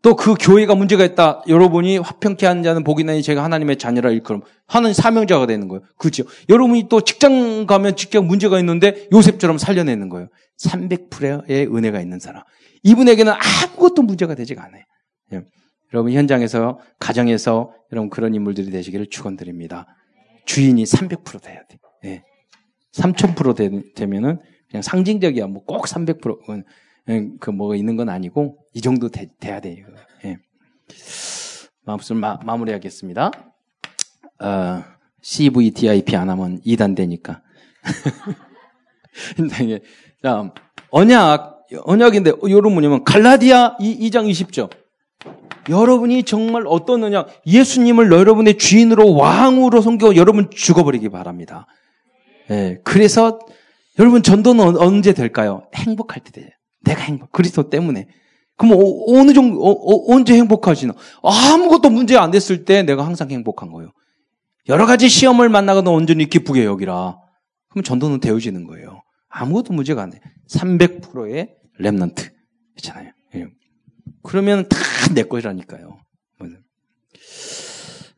또 0.00 0.14
그 0.14 0.34
교회가 0.38 0.76
문제가 0.76 1.04
있다. 1.04 1.42
여러분이 1.48 1.98
화평케 1.98 2.46
하는 2.46 2.62
자는 2.62 2.84
복이 2.84 3.02
나니 3.02 3.20
제가 3.22 3.42
하나님의 3.42 3.78
자녀라 3.78 4.10
일컬음. 4.10 4.42
하는 4.68 4.94
사명자가 4.94 5.46
되는 5.46 5.66
거예요. 5.66 5.82
그렇죠. 5.96 6.22
여러분이 6.48 6.88
또 6.88 7.00
직장 7.00 7.66
가면 7.66 7.96
직장 7.96 8.26
문제가 8.28 8.60
있는데 8.60 9.08
요셉처럼 9.12 9.58
살려내는 9.58 10.08
거예요. 10.08 10.28
300%의 10.62 11.66
은혜가 11.74 12.00
있는 12.00 12.20
사람. 12.20 12.44
이분에게는 12.82 13.32
아무것도 13.32 14.02
문제가 14.02 14.34
되지가 14.34 14.64
않아요. 14.64 14.82
예. 15.32 15.42
여러분 15.92 16.12
현장에서 16.12 16.78
가정에서 16.98 17.72
여러분 17.92 18.10
그런 18.10 18.34
인물들이 18.34 18.70
되시기를 18.70 19.08
축원드립니다. 19.10 19.86
주인이 20.46 20.82
300% 20.82 21.42
돼야 21.42 21.62
돼. 21.66 21.78
예. 22.04 22.22
3000% 22.92 23.94
되, 23.94 24.06
면은 24.06 24.38
그냥 24.70 24.82
상징적이야. 24.82 25.46
뭐 25.46 25.64
꼭 25.64 25.86
300%. 25.86 26.64
예, 27.10 27.26
그 27.40 27.50
뭐가 27.50 27.74
있는 27.74 27.96
건 27.96 28.08
아니고 28.10 28.58
이 28.74 28.80
정도 28.82 29.08
돼, 29.08 29.28
야 29.46 29.60
돼요. 29.60 29.86
예. 30.24 30.36
마무리, 31.84 32.14
마, 32.14 32.38
마무리하겠습니다. 32.44 33.30
어, 34.40 34.84
CVDIP 35.22 36.16
안 36.16 36.28
하면 36.30 36.60
2단 36.60 36.94
되니까. 36.94 37.42
자, 40.22 40.52
언약, 40.90 41.57
언약인데, 41.84 42.32
여러분 42.48 42.72
뭐냐면, 42.72 43.04
갈라디아 43.04 43.76
2, 43.80 44.10
장 44.10 44.26
20절. 44.26 44.70
여러분이 45.68 46.22
정말 46.22 46.64
어떤 46.66 47.04
언약, 47.04 47.42
예수님을 47.46 48.10
여러분의 48.10 48.58
주인으로 48.58 49.14
왕으로 49.14 49.80
섬겨 49.80 50.16
여러분 50.16 50.48
죽어버리기 50.50 51.10
바랍니다. 51.10 51.66
예, 52.50 52.78
그래서 52.84 53.38
여러분 53.98 54.22
전도는 54.22 54.78
언제 54.78 55.12
될까요? 55.12 55.68
행복할 55.74 56.22
때 56.22 56.30
돼요. 56.30 56.48
내가 56.84 57.02
행복, 57.02 57.32
그리스도 57.32 57.68
때문에. 57.68 58.06
그럼 58.56 58.72
어, 58.72 59.24
느 59.24 59.32
정도, 59.32 59.62
어, 59.62 59.70
어, 59.70 60.14
언제 60.14 60.34
행복하시나? 60.34 60.94
아무것도 61.22 61.90
문제가 61.90 62.22
안 62.22 62.30
됐을 62.30 62.64
때 62.64 62.82
내가 62.82 63.04
항상 63.04 63.30
행복한 63.30 63.70
거예요. 63.70 63.92
여러 64.68 64.86
가지 64.86 65.08
시험을 65.08 65.48
만나고도 65.48 65.92
온전히 65.92 66.28
기쁘게 66.28 66.64
여기라. 66.64 67.18
그럼 67.70 67.82
전도는 67.84 68.20
되어지는 68.20 68.66
거예요. 68.66 69.02
아무것도 69.28 69.72
문제가 69.72 70.02
안 70.02 70.10
돼. 70.10 70.20
300%의 70.50 71.54
remnant. 71.80 72.30
있잖아요. 72.78 73.12
예. 73.34 73.46
그러면 74.22 74.68
다 74.68 74.91
내 74.91 75.24
것이라니까요. 75.24 75.98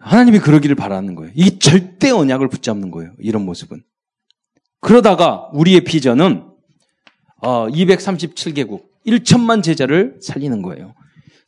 하나님이 0.00 0.38
그러기를 0.38 0.74
바라는 0.76 1.14
거예요. 1.14 1.30
이 1.36 1.58
절대 1.58 2.10
언약을 2.10 2.48
붙잡는 2.48 2.90
거예요. 2.90 3.12
이런 3.18 3.44
모습은. 3.44 3.82
그러다가 4.80 5.50
우리의 5.52 5.84
비전은 5.84 6.46
어, 7.42 7.68
237개국 7.68 8.82
1천만 9.06 9.62
제자를 9.62 10.18
살리는 10.22 10.62
거예요. 10.62 10.94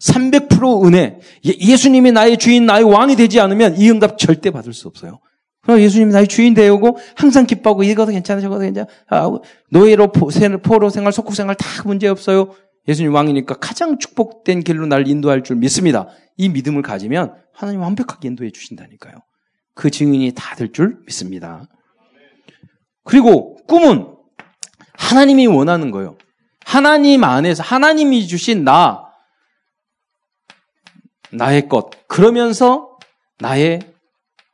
300% 0.01 0.87
은혜. 0.87 1.19
예수님이 1.45 2.13
나의 2.13 2.37
주인, 2.37 2.67
나의 2.67 2.85
왕이 2.85 3.17
되지 3.17 3.41
않으면 3.41 3.79
이 3.79 3.91
응답 3.91 4.19
절대 4.19 4.51
받을 4.51 4.73
수 4.73 4.89
없어요. 4.89 5.21
그럼 5.63 5.81
예수님이 5.81 6.13
나의 6.13 6.27
주인 6.27 6.55
되고 6.55 6.99
항상 7.17 7.47
기뻐하고 7.47 7.85
이거도 7.85 8.13
괜찮아 8.13 8.41
저거도 8.41 8.63
괜찮아 8.63 8.87
아, 9.09 9.31
노예로 9.71 10.11
포로 10.13 10.91
생활 10.91 11.13
속국 11.13 11.35
생활 11.35 11.55
다 11.55 11.67
문제 11.85 12.09
없어요. 12.09 12.55
예수님 12.89 13.15
왕이니까 13.15 13.55
가장 13.55 13.99
축복된 13.99 14.65
길로 14.65 14.87
날 14.87 15.07
인도할 15.07 15.45
줄 15.45 15.57
믿습니다. 15.57 16.09
이 16.37 16.49
믿음을 16.49 16.83
가지면 16.83 17.35
하나님 17.55 17.81
완벽하게 17.81 18.29
인도해 18.29 18.51
주신다니까요. 18.51 19.15
그 19.75 19.91
증인이 19.91 20.33
다 20.35 20.57
될 20.57 20.73
줄 20.73 20.99
믿습니다. 21.07 21.69
그리고 23.05 23.57
꿈은 23.67 24.09
하나님이 24.95 25.47
원하는 25.47 25.91
거예요. 25.93 26.17
하나님 26.65 27.23
안에서 27.25 27.63
하나님이 27.63 28.27
주신 28.27 28.65
나, 28.65 29.05
나의 31.33 31.69
것. 31.69 31.91
그러면서 32.09 32.99
나의 33.39 33.81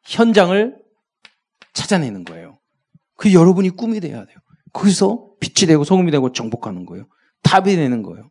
현장을 0.05 0.78
찾아내는 1.79 2.25
거예요. 2.25 2.59
그 3.17 3.33
여러분이 3.33 3.71
꿈이 3.71 4.01
돼야 4.01 4.25
돼요. 4.25 4.37
거기서 4.73 5.29
빛이 5.41 5.69
되고 5.69 5.85
소금이 5.85 6.11
되고 6.11 6.33
정복하는 6.33 6.85
거예요. 6.87 7.07
답이 7.43 7.77
되는 7.77 8.03
거예요. 8.03 8.31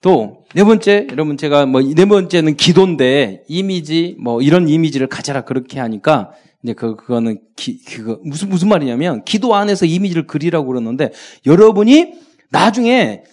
또, 0.00 0.44
네 0.54 0.64
번째, 0.64 1.08
여러분 1.10 1.36
제가 1.36 1.66
뭐, 1.66 1.82
네 1.82 2.04
번째는 2.06 2.56
기도인데, 2.56 3.42
이미지, 3.48 4.16
뭐, 4.18 4.40
이런 4.40 4.66
이미지를 4.68 5.08
가져라 5.08 5.42
그렇게 5.42 5.78
하니까, 5.78 6.30
이제 6.62 6.72
그, 6.72 6.96
그거는 6.96 7.40
기, 7.56 7.84
그거, 7.84 8.18
무슨, 8.24 8.48
무슨 8.48 8.68
말이냐면, 8.68 9.24
기도 9.24 9.54
안에서 9.54 9.84
이미지를 9.84 10.26
그리라고 10.26 10.68
그러는데, 10.68 11.10
여러분이 11.44 12.14
나중에, 12.50 13.24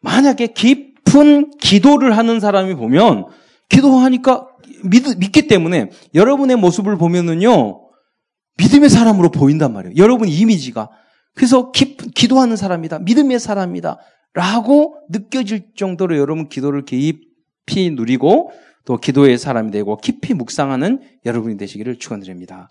만약에 0.00 0.48
깊은 0.48 1.58
기도를 1.58 2.16
하는 2.16 2.38
사람이 2.38 2.74
보면, 2.74 3.26
기도하니까 3.68 4.46
믿, 4.84 5.18
믿기 5.18 5.46
때문에, 5.46 5.90
여러분의 6.14 6.56
모습을 6.56 6.96
보면은요, 6.96 7.86
믿음의 8.58 8.88
사람으로 8.88 9.30
보인단 9.30 9.72
말이에요. 9.72 9.96
여러분 9.96 10.28
이미지가. 10.28 10.90
그래서 11.34 11.70
기, 11.70 11.96
기도하는 11.96 12.56
사람이다. 12.56 13.00
믿음의 13.00 13.38
사람이다. 13.38 13.98
라고 14.32 14.98
느껴질 15.10 15.74
정도로 15.76 16.16
여러분 16.18 16.48
기도를 16.48 16.84
깊이 16.84 17.90
누리고 17.90 18.50
또 18.84 18.96
기도의 18.96 19.38
사람이 19.38 19.70
되고 19.70 19.96
깊이 19.96 20.34
묵상하는 20.34 21.00
여러분이 21.24 21.56
되시기를 21.56 21.98
축원드립니다. 21.98 22.68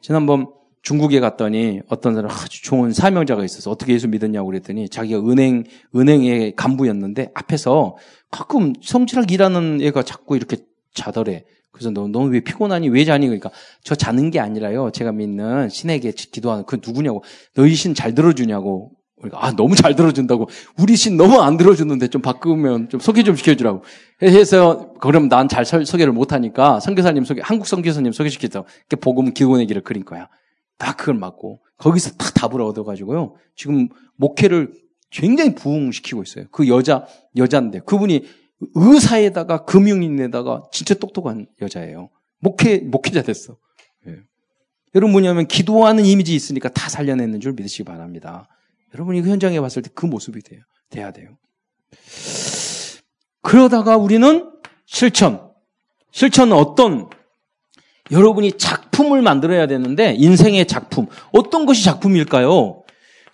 지난번 0.00 0.48
중국에 0.82 1.20
갔더니 1.20 1.80
어떤 1.88 2.14
사람 2.14 2.30
아주 2.30 2.62
좋은 2.62 2.92
사명자가 2.92 3.44
있어서 3.44 3.70
어떻게 3.70 3.92
예수 3.92 4.08
믿었냐고 4.08 4.48
그랬더니 4.48 4.88
자기가 4.88 5.20
은행 5.20 5.64
은행의 5.94 6.56
간부였는데 6.56 7.30
앞에서 7.34 7.96
가끔 8.30 8.72
성실하게 8.82 9.34
일하는 9.34 9.80
애가 9.80 10.02
자꾸 10.02 10.36
이렇게 10.36 10.56
자더래. 10.94 11.44
그래서 11.70 11.90
너, 11.90 12.06
너왜 12.06 12.40
피곤하니? 12.40 12.88
왜 12.90 13.04
자니? 13.04 13.26
그러니까 13.26 13.50
저 13.82 13.94
자는 13.94 14.30
게 14.30 14.40
아니라요. 14.40 14.90
제가 14.92 15.12
믿는 15.12 15.68
신에게 15.70 16.12
기도하는 16.12 16.64
그 16.66 16.78
누구냐고. 16.84 17.24
너희 17.54 17.74
신 17.74 17.94
잘 17.94 18.14
들어주냐고. 18.14 18.92
그러니까 19.18 19.46
아 19.46 19.52
너무 19.52 19.74
잘 19.74 19.94
들어준다고. 19.94 20.48
우리 20.76 20.96
신 20.96 21.16
너무 21.16 21.40
안 21.40 21.56
들어주는데 21.56 22.08
좀 22.08 22.20
바꾸면 22.22 22.88
좀 22.88 23.00
소개 23.00 23.22
좀 23.22 23.36
시켜주라고. 23.36 23.82
해서 24.22 24.92
그럼 25.00 25.28
난 25.28 25.48
잘 25.48 25.64
소개를 25.64 26.12
못하니까 26.12 26.80
선교사님 26.80 27.24
소개, 27.24 27.40
한국 27.42 27.66
선교사님 27.66 28.12
소개시켰다. 28.12 28.64
복음 29.00 29.32
기도의 29.32 29.66
길을 29.66 29.82
그린 29.82 30.04
거야. 30.04 30.28
딱 30.76 30.96
그걸 30.96 31.14
맞고 31.14 31.60
거기서 31.78 32.16
딱 32.18 32.34
답을 32.34 32.60
얻어가지고요. 32.60 33.34
지금 33.56 33.88
목회를 34.16 34.72
굉장히 35.10 35.54
부흥시키고 35.54 36.22
있어요. 36.22 36.46
그 36.50 36.66
여자 36.68 37.06
여자인데 37.36 37.80
그분이 37.86 38.24
의사에다가 38.74 39.64
금융인에다가 39.64 40.62
진짜 40.72 40.94
똑똑한 40.94 41.46
여자예요. 41.60 42.10
목회, 42.40 42.78
목회자 42.78 43.22
됐어. 43.22 43.56
예. 44.08 44.16
여러분 44.94 45.12
뭐냐면 45.12 45.46
기도하는 45.46 46.04
이미지 46.04 46.34
있으니까 46.34 46.68
다 46.68 46.88
살려내는 46.88 47.40
줄 47.40 47.52
믿으시기 47.52 47.84
바랍니다. 47.84 48.48
여러분이 48.94 49.22
그 49.22 49.30
현장에 49.30 49.60
봤을 49.60 49.82
때 49.82 49.90
그 49.94 50.06
모습이 50.06 50.42
돼요. 50.42 50.60
돼야 50.90 51.12
돼요. 51.12 51.38
그러다가 53.40 53.96
우리는 53.96 54.50
실천. 54.86 55.50
실천은 56.10 56.56
어떤 56.56 57.08
여러분이 58.10 58.52
작품을 58.58 59.22
만들어야 59.22 59.66
되는데 59.66 60.14
인생의 60.14 60.66
작품. 60.66 61.06
어떤 61.32 61.64
것이 61.66 61.84
작품일까요? 61.84 62.82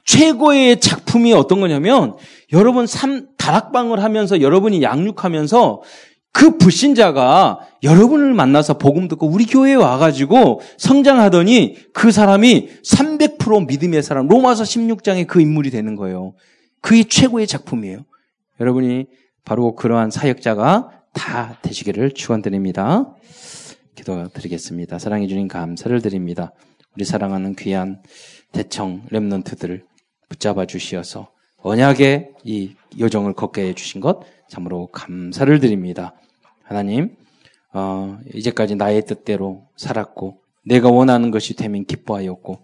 최고의 0.05 0.81
작품이 0.81 1.33
어떤 1.33 1.61
거냐면 1.61 2.16
여러분 2.53 2.87
삼 2.87 3.29
다락방을 3.37 4.03
하면서 4.03 4.41
여러분이 4.41 4.83
양육하면서 4.83 5.83
그 6.33 6.57
불신자가 6.57 7.61
여러분을 7.83 8.35
만나서 8.35 8.79
복음 8.79 9.09
듣고 9.09 9.27
우리 9.27 9.45
교회에 9.45 9.75
와가지고 9.75 10.61
성장하더니 10.77 11.77
그 11.93 12.13
사람이 12.13 12.69
300% 12.85 13.67
믿음의 13.67 14.03
사람, 14.03 14.29
로마서 14.29 14.65
16장의 14.65 15.27
그 15.27 15.41
인물이 15.41 15.71
되는 15.71 15.97
거예요. 15.97 16.35
그게 16.81 17.05
최고의 17.05 17.47
작품이에요. 17.47 18.05
여러분이 18.61 19.07
바로 19.45 19.75
그러한 19.75 20.11
사역자가 20.11 20.91
다 21.13 21.59
되시기를 21.63 22.13
축원드립니다. 22.13 23.15
기도드리겠습니다. 23.97 24.99
사랑해 24.99 25.27
주님 25.27 25.49
감사를 25.49 26.01
드립니다. 26.03 26.53
우리 26.95 27.05
사랑하는 27.05 27.57
귀한 27.57 28.03
대청 28.53 29.03
렘넌트들을 29.11 29.85
붙잡아 30.29 30.67
주시어서 30.67 31.31
언약의 31.63 32.33
이 32.45 32.75
요정을 32.99 33.35
걷게 33.35 33.69
해 33.69 33.75
주신 33.75 34.01
것 34.01 34.21
참으로 34.49 34.87
감사를 34.89 35.59
드립니다. 35.61 36.15
하나님, 36.63 37.17
어, 37.73 38.19
이제까지 38.35 38.77
나의 38.77 39.05
뜻대로 39.05 39.67
살았고 39.77 40.41
내가 40.65 40.91
원하는 40.91 41.31
것이 41.31 41.55
되면 41.55 41.85
기뻐하였고 41.85 42.59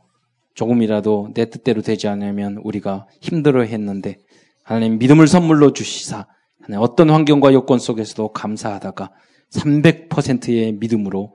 조금이라도 0.55 1.31
내 1.35 1.51
뜻대로 1.51 1.83
되지 1.83 2.09
않으면 2.09 2.59
우리가 2.63 3.07
힘들어 3.21 3.63
했는데 3.63 4.19
하나님 4.63 4.99
믿음을 4.99 5.27
선물로 5.27 5.73
주시사 5.73 6.27
하나님 6.61 6.83
어떤 6.83 7.11
환경과 7.11 7.53
요건 7.53 7.79
속에서도 7.79 8.29
감사하다가 8.29 9.11
300%의 9.51 10.73
믿음으로 10.73 11.35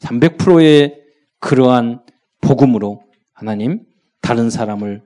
300%의 0.00 0.96
그러한 1.40 2.02
복음으로 2.40 3.02
하나님 3.32 3.84
다른 4.20 4.50
사람을 4.50 5.02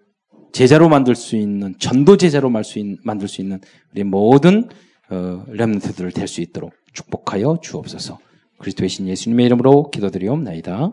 제자로 0.55 0.89
만들 0.89 1.17
수 1.17 1.35
있는 1.37 1.75
전도 1.81 2.17
제자로 2.17 2.49
만들 2.49 3.29
수 3.29 3.41
있는 3.41 3.61
우리 3.93 4.05
모든 4.05 4.69
어, 5.11 5.45
렘트들을 5.49 6.13
될 6.13 6.29
수 6.29 6.41
있도록 6.41 6.73
축복하여 6.93 7.59
주옵소서. 7.61 8.19
그리스도의 8.59 8.89
신 8.89 9.09
예수님의 9.09 9.47
이름으로 9.47 9.91
기도드리옵나이다. 9.91 10.93